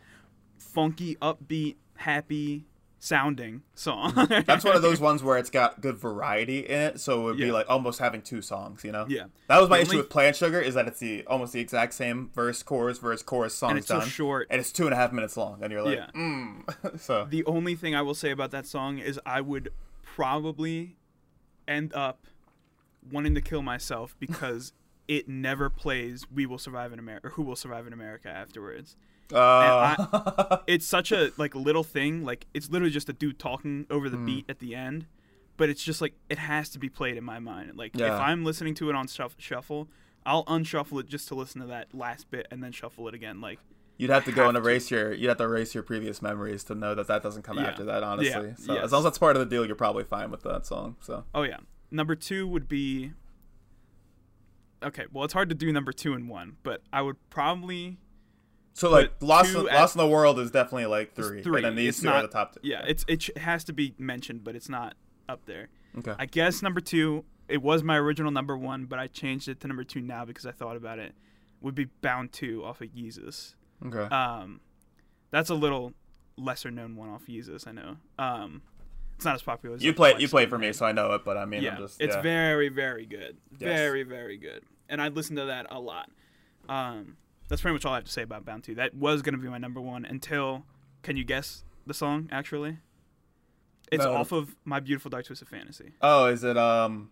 [0.58, 2.64] funky, upbeat, happy
[3.06, 4.12] sounding song.
[4.46, 7.36] That's one of those ones where it's got good variety in it, so it would
[7.36, 9.06] be like almost having two songs, you know?
[9.08, 11.94] yeah, That was my issue with Plant Sugar is that it's the almost the exact
[11.94, 13.70] same verse, chorus, verse, chorus, song.
[13.70, 14.48] and it's so short.
[14.50, 16.10] and it's two and a half minutes long, and you're like, Yeah.
[16.14, 17.00] mm.
[17.00, 19.70] so The only thing I will say about that song is I would
[20.02, 20.96] probably
[21.68, 22.26] end up
[23.12, 24.72] wanting to kill myself because
[25.08, 28.96] it never plays "We Will Survive in America" or "Who Will Survive in America" afterwards.
[29.32, 32.24] Uh, It's such a like little thing.
[32.24, 35.06] Like it's literally just a dude talking over the beat at the end,
[35.56, 37.76] but it's just like it has to be played in my mind.
[37.76, 38.14] Like Yeah.
[38.14, 39.88] if I'm listening to it on shuff- shuffle,
[40.24, 43.40] I'll unshuffle it just to listen to that last bit and then shuffle it again.
[43.40, 43.58] Like
[43.98, 44.68] you'd have to go and have to.
[44.70, 47.58] erase your you'd have to erase your previous memories to know that that doesn't come
[47.58, 47.64] Yeah.
[47.68, 48.02] after that.
[48.02, 48.54] Honestly, Yeah.
[48.56, 48.84] so Yes.
[48.84, 50.96] as long as that's part of the deal, you're probably fine with that song.
[51.00, 51.58] So Oh yeah.
[51.90, 53.12] Number two would be.
[54.82, 57.96] Okay, well it's hard to do number two and one, but I would probably
[58.76, 61.56] so like Lost in, Lost in the World is definitely like three, three.
[61.56, 62.60] and then these It's two are the top two.
[62.62, 64.94] yeah, it's it has to be mentioned, but it's not
[65.28, 65.68] up there.
[65.98, 66.14] Okay.
[66.18, 69.66] I guess number two, it was my original number one, but I changed it to
[69.68, 71.14] number two now because I thought about it.
[71.62, 73.54] Would be Bound Two off of Yeezus.
[73.86, 74.14] okay.
[74.14, 74.60] Um,
[75.30, 75.94] that's a little
[76.36, 77.96] lesser known one off Yeezus, I know.
[78.18, 78.60] Um,
[79.16, 79.74] It's not as popular.
[79.76, 81.24] as You like, play you play for me, so I know it.
[81.24, 82.20] But I mean, yeah, I'm just it's yeah.
[82.20, 83.60] very very good, Yes.
[83.60, 86.10] very very good, and I listen to that a lot.
[86.68, 87.16] Um,
[87.48, 88.74] that's pretty much all I have to say about Bound Two.
[88.76, 90.64] That was gonna be my number one until.
[91.02, 92.28] Can you guess the song?
[92.32, 92.78] Actually,
[93.92, 94.14] it's No.
[94.14, 95.92] off of My Beautiful Dark Twisted Fantasy.
[96.02, 97.10] Oh, is it um?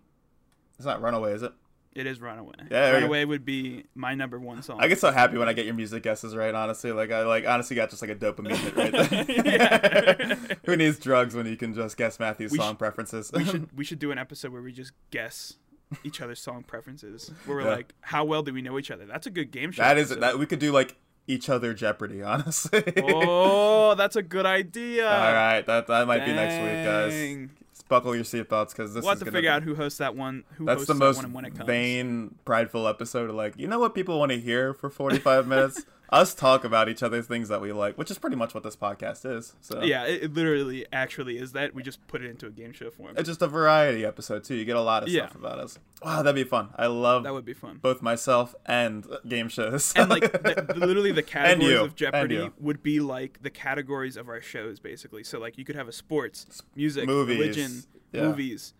[0.76, 1.52] It's not Runaway, is it?
[1.94, 2.54] It is Runaway.
[2.68, 2.92] go.
[2.92, 4.78] Runaway would be my number one song.
[4.80, 6.52] I get so happy when I get your music guesses right.
[6.52, 10.56] Honestly, like I like honestly got just like a dopamine hit right there.
[10.66, 13.30] Who needs drugs when you can just guess Matthew's We song sh- preferences?
[13.32, 15.54] we should we should do an episode where we just guess
[16.02, 17.30] each other's song preferences.
[17.46, 17.70] Where we're Yeah.
[17.76, 19.06] like, how well do we know each other?
[19.06, 19.82] That's a good game show.
[19.82, 20.20] that is episode.
[20.22, 22.22] that we could do like each other Jeopardy.
[22.24, 22.82] Honestly.
[23.02, 25.06] Oh, that's a good idea.
[25.08, 27.12] All right, that that might be next week, guys.
[27.12, 27.50] Dang.
[27.72, 30.14] Just buckle your seatbelts because this We'll have to figure be- out who hosts that
[30.14, 30.44] one.
[30.56, 31.66] Who That's hosts the that most one and when it comes.
[31.66, 33.30] vain, prideful episode.
[33.30, 35.84] Of like, you know what people want to hear for forty-five minutes?
[36.10, 38.76] Us talk about each other's things that we like, which is pretty much what this
[38.76, 39.54] podcast is.
[39.60, 41.74] So Yeah, it, it literally actually is that.
[41.74, 43.14] We just put it into a game show form.
[43.16, 44.54] it's just a variety episode too.
[44.54, 45.26] You get a lot of Yeah.
[45.26, 45.78] stuff about us.
[46.04, 46.68] Wow, that'd be fun.
[46.76, 47.78] I love That would be fun.
[47.82, 49.92] both myself and game shows.
[49.96, 54.28] And like the, the- literally the categories of Jeopardy would be like the categories of
[54.28, 55.24] our shows basically.
[55.24, 57.82] So like you could have a sports, music, Movies, religion,
[58.12, 58.22] yeah.
[58.22, 58.74] movies,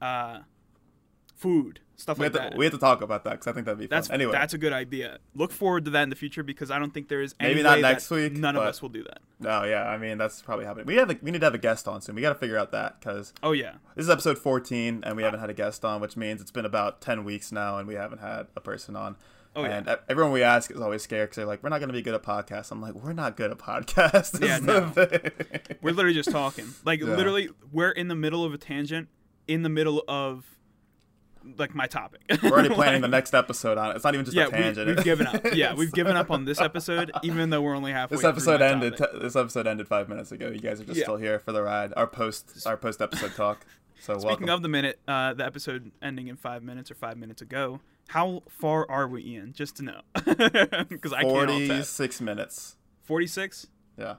[0.00, 0.40] uh,
[1.40, 2.58] food, stuff we like have, to, that.
[2.58, 3.96] we have to talk about that because I think that'd be fun.
[3.96, 5.18] That's anyway, that's a good idea.
[5.34, 7.62] Look forward to that in the future because I don't think there is any Maybe
[7.62, 9.20] not next week, None of us will do that.
[9.38, 9.84] no, yeah.
[9.88, 10.86] I mean, that's probably happening.
[10.86, 12.14] We have a, we need to have a guest on soon.
[12.14, 15.22] We got to figure out that because Oh yeah, this is episode fourteen and we
[15.22, 17.94] haven't had a guest on, which means it's been about ten weeks now and we
[17.94, 19.16] haven't had a person on.
[19.56, 19.78] Oh, yeah.
[19.78, 22.02] and everyone we ask is always scared because they're like, "We're not going to be
[22.02, 25.76] good at podcasts." I'm like, "We're not good at podcasts." Yeah, thing.
[25.82, 26.66] we're literally just talking.
[26.84, 27.16] Like Yeah.
[27.16, 29.08] literally, we're in the middle of a tangent,
[29.48, 30.56] in the middle of
[31.58, 32.20] like my topic.
[32.42, 33.96] We're already planning the next episode on it.
[33.96, 34.86] It's not even just yeah, a tangent.
[34.86, 35.54] we, have given up.
[35.54, 38.16] Yeah, we've given up on this episode, even though we're only halfway.
[38.16, 38.96] This episode ended.
[38.96, 40.48] T- this episode ended five minutes ago.
[40.48, 41.04] You guys are just Yeah.
[41.04, 41.92] still here for the ride.
[41.96, 43.64] Our post, our post episode talk.
[44.00, 44.48] So Speaking welcome.
[44.48, 47.80] of the minute, uh, the episode ending in five minutes or five minutes ago.
[48.08, 49.52] How far are we, Ian?
[49.52, 52.76] Just to know, because I can't forty-six minutes.
[53.02, 53.66] Forty-six.
[53.98, 54.14] Yeah.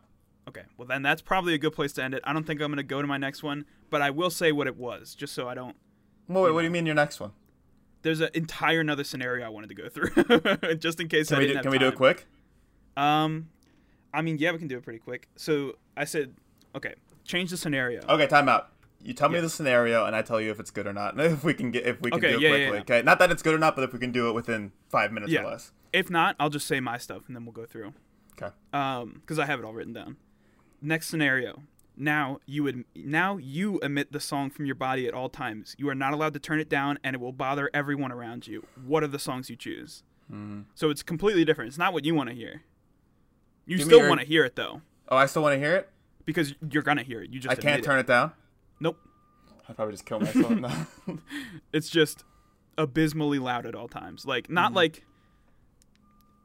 [0.48, 2.22] Okay, well then that's probably a good place to end it.
[2.24, 4.68] I don't think I'm gonna go to my next one, but I will say what
[4.68, 5.76] it was, just so I don't.
[6.28, 7.32] Well, wait, what do you mean your next one?
[8.04, 11.40] There's an entire another scenario I wanted to go through, just in case Can I
[11.40, 12.26] we didn't do, can we do it quick?
[12.98, 13.50] Um,
[14.14, 15.28] I mean, yeah, we can do it pretty quick.
[15.36, 16.34] So I said,
[16.76, 16.96] okay,
[17.26, 18.02] change the scenario.
[18.10, 18.70] Okay, time out.
[19.04, 21.20] You tell me the scenario, and I tell you if it's good or not.
[21.20, 22.76] If we can get, if we can Okay, do it yeah, quickly.
[22.78, 22.82] yeah.
[22.82, 25.12] Okay, not that it's good or not, but if we can do it within five
[25.12, 25.72] minutes or less.
[25.94, 27.94] If not, I'll just say my stuff and then we'll go through.
[28.42, 28.54] Okay.
[28.74, 30.18] Um, because I have it all written down.
[30.82, 31.64] Next scenario.
[32.02, 35.76] Now you would now you emit the song from your body at all times.
[35.78, 38.66] You are not allowed to turn it down, and it will bother everyone around you.
[38.84, 40.02] What are the songs you choose?
[40.32, 40.66] Mhm.
[40.74, 41.68] So it's completely different.
[41.70, 42.64] It's not what you want to hear.
[43.68, 45.76] You Give still your- want to hear it though, Oh, I still want to hear
[45.76, 45.89] it.
[46.26, 47.30] because you're gonna hear it.
[47.32, 48.32] You just I can't turn it down.
[48.80, 48.97] Nope.
[49.70, 50.49] I'd probably just kill myself.
[50.52, 50.88] now.
[51.72, 52.24] It's just
[52.80, 54.26] abysmally loud at all times.
[54.26, 54.54] Like Mm-hmm.
[54.56, 55.06] not like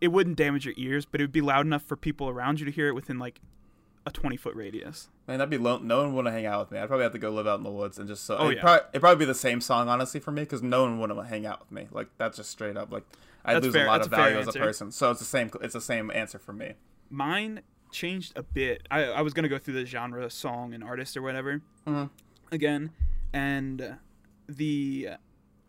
[0.02, 2.66] it wouldn't damage your ears, but it would be loud enough for people around you
[2.66, 3.40] to hear it within like
[4.06, 5.08] a 20 foot radius.
[5.26, 6.78] Man, that'd be lo- no one would hang out with me.
[6.78, 8.36] I'd probably have to go live out in the woods and just so.
[8.38, 8.62] Oh, it'd, yeah.
[8.62, 11.44] probably, it'd probably be the same song honestly for me because no one would hang
[11.44, 11.88] out with me.
[11.90, 13.04] Like that's just straight up like
[13.44, 14.90] I That's lose fair- a lot that's of a value as a person.
[14.92, 15.50] So it's the same.
[15.60, 16.74] It's the same answer for me.
[17.10, 17.60] Mine
[17.92, 18.86] changed a bit.
[18.90, 22.10] I, I was gonna go through the genre, song, and artist or whatever Mhm.
[22.52, 22.90] again,
[23.32, 23.96] and
[24.48, 25.10] the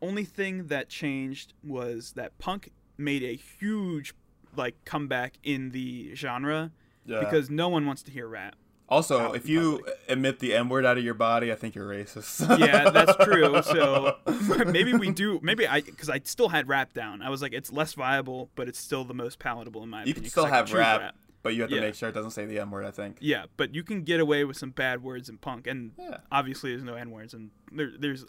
[0.01, 4.13] only thing that changed was that punk made a huge
[4.55, 6.71] like comeback in the genre
[7.07, 7.19] Yeah.
[7.21, 8.55] because no one wants to hear rap.
[8.89, 9.95] also, if you public.
[10.07, 12.47] emit the N word out of your body, I think you're racist.
[12.59, 13.61] yeah, that's true.
[13.63, 14.15] So
[14.65, 15.39] maybe we do.
[15.43, 17.21] Maybe I, because I still had rap down.
[17.21, 20.07] I was like, it's less viable, but it's still the most palatable in my opinion.
[20.07, 20.15] you opinion.
[20.15, 21.81] can 'cause still have choose rap, but you have to Yeah.
[21.81, 22.85] make sure it doesn't say the N word.
[22.85, 23.17] I think.
[23.19, 26.17] Yeah, but you can get away with some bad words in punk, and Yeah.
[26.31, 28.25] obviously there's no n words, and there, there's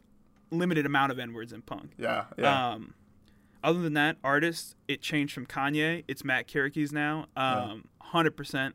[0.50, 1.92] limited amount of n words in punk.
[1.98, 2.24] Yeah.
[2.38, 2.70] Yeah.
[2.70, 2.94] Um,
[3.62, 6.04] other than that, artist it changed from Kanye.
[6.08, 7.26] It's Matt Kerekes now.
[7.36, 8.74] Um, hundred percent.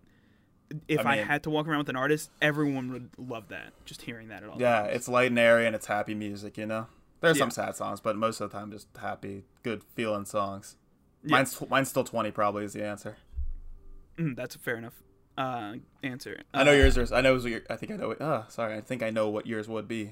[0.88, 3.74] If I I, had to walk around with an artist, everyone would love that.
[3.86, 4.60] Just hearing that at all.
[4.60, 4.82] yeah.
[4.84, 4.96] times.
[4.96, 6.58] It's light and airy and it's happy music.
[6.58, 6.88] You know.
[7.22, 7.44] There's Yeah.
[7.44, 10.76] some sad songs, but most of the time just happy, good feeling songs.
[11.24, 11.38] Yeah.
[11.38, 12.32] Mine's mine's still twenty.
[12.32, 13.18] Probably is the answer.
[14.18, 14.94] Mm, that's a fair enough
[15.38, 16.42] uh, answer.
[16.54, 16.98] I know Uh, yours.
[16.98, 17.12] is.
[17.12, 17.36] I know.
[17.38, 18.12] Your, I think I know.
[18.12, 18.76] It, oh, sorry.
[18.76, 20.12] I think I know what yours would be.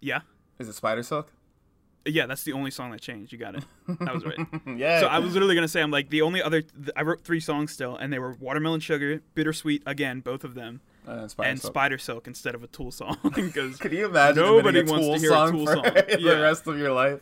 [0.00, 0.20] Yeah,
[0.58, 1.30] Is it Spider Silk?
[2.06, 2.26] Yeah.
[2.26, 3.32] That's the only song that changed.
[3.32, 3.64] You got it.
[4.00, 4.38] That was right.
[4.76, 5.00] yeah.
[5.00, 6.62] So I was literally gonna say, I'm like the only other.
[6.62, 10.54] Th- I wrote three songs still, and they were Watermelon Sugar, Bittersweet again, both of
[10.54, 11.72] them, and Spider and Silk.
[11.72, 15.30] Spider Silk instead of a Tool song because Could you imagine Nobody wants to hear
[15.30, 15.82] a song Tool for song.
[15.94, 16.32] the Yeah.
[16.40, 17.20] rest of your life?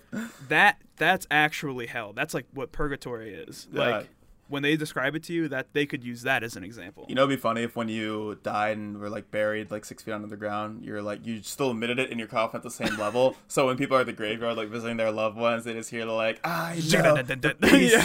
[0.48, 2.12] that that's actually hell.
[2.12, 3.68] That's like what purgatory is.
[3.72, 3.80] Yeah.
[3.96, 4.08] Like
[4.50, 7.06] when they describe it to you, that they could use that as an example.
[7.08, 10.02] You know, it'd be funny if when you died and were like buried like six
[10.02, 12.70] feet under the ground, you're like you still admitted it in your coffin at the
[12.70, 13.36] same level.
[13.48, 16.04] so when people are at the graveyard like visiting their loved ones, they just hear
[16.04, 18.02] the like, I know the pieces."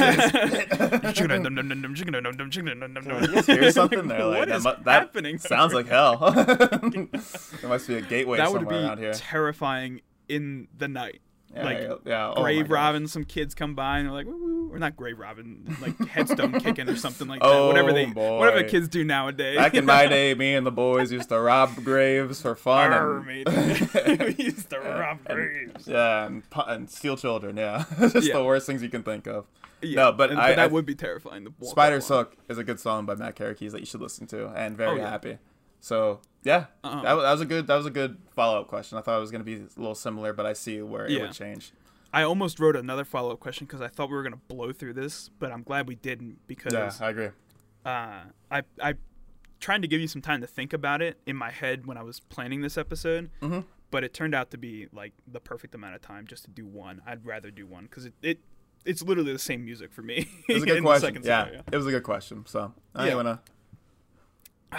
[3.47, 6.17] Hear something there like What that, is mu- that happening sounds like hell.
[6.31, 9.13] there must be a gateway that would be around here.
[9.13, 11.21] terrifying in the night.
[11.55, 12.33] Yeah, like, yeah, yeah.
[12.35, 15.97] Oh grave robbing, some kids come by and they're like, or not grave robbing, like
[16.09, 17.47] headstone kicking or something like that.
[17.47, 18.39] Oh, Whatever they, boy.
[18.39, 19.55] whatever kids do nowadays.
[19.57, 22.91] Back in my day, me and the boys used to rob graves for fun.
[22.91, 25.87] Arr, and- we used to rob graves.
[25.87, 27.55] Yeah, and, and steal children.
[27.57, 28.33] Yeah, just Yeah.
[28.37, 29.45] the worst things you can think of.
[29.81, 31.45] Yeah, No, but and- I- that I- would be terrifying.
[31.45, 32.03] to walk Spider up.
[32.03, 34.89] Silk is a good song by Matt Carey that you should listen to, and very
[34.89, 35.09] Oh, yeah.
[35.09, 35.37] happy.
[35.85, 37.01] So yeah, Uh-huh.
[37.03, 38.97] that, wa- that was a good that was a good follow up question.
[38.97, 41.31] I thought it was gonna be a little similar, but I see where it would
[41.33, 41.71] change.
[42.11, 44.93] I almost wrote another follow up question because I thought we were gonna blow through
[44.93, 47.29] this, but I'm glad we didn't because Yeah, I agree.
[47.85, 48.95] uh, I I
[49.59, 52.03] trying to give you some time to think about it in my head when I
[52.03, 53.59] was planning this episode, hmm
[53.91, 56.65] but it turned out to be like the perfect amount of time just to do
[56.65, 57.01] one.
[57.05, 58.39] I'd rather do one because it, it
[58.85, 60.27] it's literally the same music for me.
[60.49, 61.13] It was a good question.
[61.23, 61.63] Yeah, scenario.
[61.71, 62.43] it was a good question.
[62.47, 63.09] So I Yeah.
[63.09, 63.15] yeah.
[63.15, 63.41] wanna.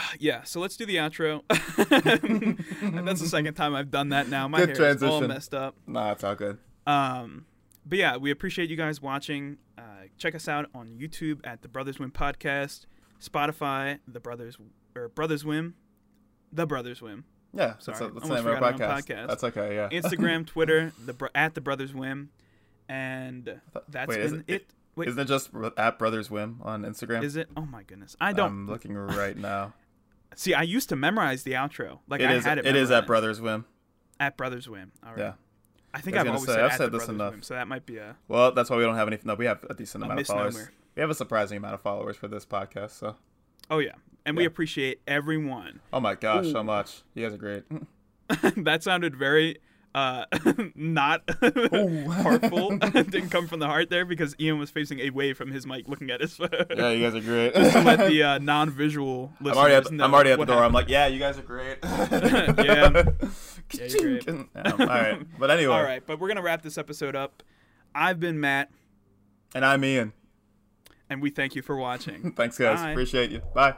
[0.18, 0.42] yeah.
[0.44, 1.42] So let's do the outro.
[2.82, 4.48] And that's the second time I've done that now.
[4.48, 5.74] My Good hair is all messed up.
[5.86, 6.58] Nah, it's all good.
[6.86, 7.46] Um,
[7.84, 9.58] but yeah, we appreciate you guys watching.
[9.78, 9.82] Uh,
[10.18, 12.86] check us out on YouTube at the Brothers Whimm Podcast,
[13.22, 14.56] Spotify, the Brothers
[14.94, 15.74] or Brothers Whimm,
[16.52, 17.24] the Brothers Whimm.
[17.52, 18.90] Yeah, that's, Sorry, a, that's the name of our podcast.
[19.02, 19.28] podcast.
[19.28, 19.74] That's okay.
[19.76, 19.88] Yeah.
[19.88, 22.28] Instagram, Twitter, the at the Brothers Whimm,
[22.88, 24.66] and that's Wait, been it- it.
[24.96, 27.22] Wait, Isn't it just at Brothers Whimm on Instagram?
[27.22, 27.48] is it?
[27.56, 29.74] Oh my goodness, I don't I'm looking right now.
[30.36, 30.54] see.
[30.54, 31.98] I used to memorize the outro.
[32.08, 32.44] Like it I is.
[32.44, 32.66] had it.
[32.66, 33.06] it is at.
[33.08, 33.64] Brothers Whimm.
[34.20, 34.90] at Brothers Whimm.
[35.04, 35.18] All right.
[35.18, 35.32] Yeah.
[35.92, 37.32] I think I I've always say, said I've at said the this Brothers enough.
[37.32, 39.18] Whim, so that might be a, Well, that's why we don't have any.
[39.24, 40.68] No, we have a decent a amount of followers.
[40.94, 42.90] We have a surprising amount of followers for this podcast.
[42.92, 43.16] So,
[43.70, 43.92] Oh yeah,
[44.24, 45.80] and we appreciate everyone.
[45.92, 46.52] oh my gosh, Ooh.
[46.52, 47.02] so much.
[47.14, 47.64] You guys are great.
[48.64, 49.58] that sounded very
[49.96, 50.26] uh
[50.74, 55.66] not heartful didn't come from the heart there because ian was facing away from his
[55.66, 57.54] mic looking at his phone yeah, you guys are great.
[57.54, 60.48] to let the uh, non-visual I'm already at the, know I'm already at the what
[60.48, 60.62] door.
[60.62, 61.78] I'm like, yeah, you guys are great.
[61.82, 63.04] Yeah.
[63.72, 64.26] Yeah, you're great.
[64.26, 67.42] Yeah, all right, but anyway, all right but we're gonna wrap this episode up
[67.94, 68.70] i've been matt
[69.54, 70.12] and I'm Ian.
[71.08, 72.80] and we thank you for watching Thanks, guys.
[72.80, 72.90] Bye.
[72.90, 73.40] Appreciate you.
[73.54, 73.74] Bye.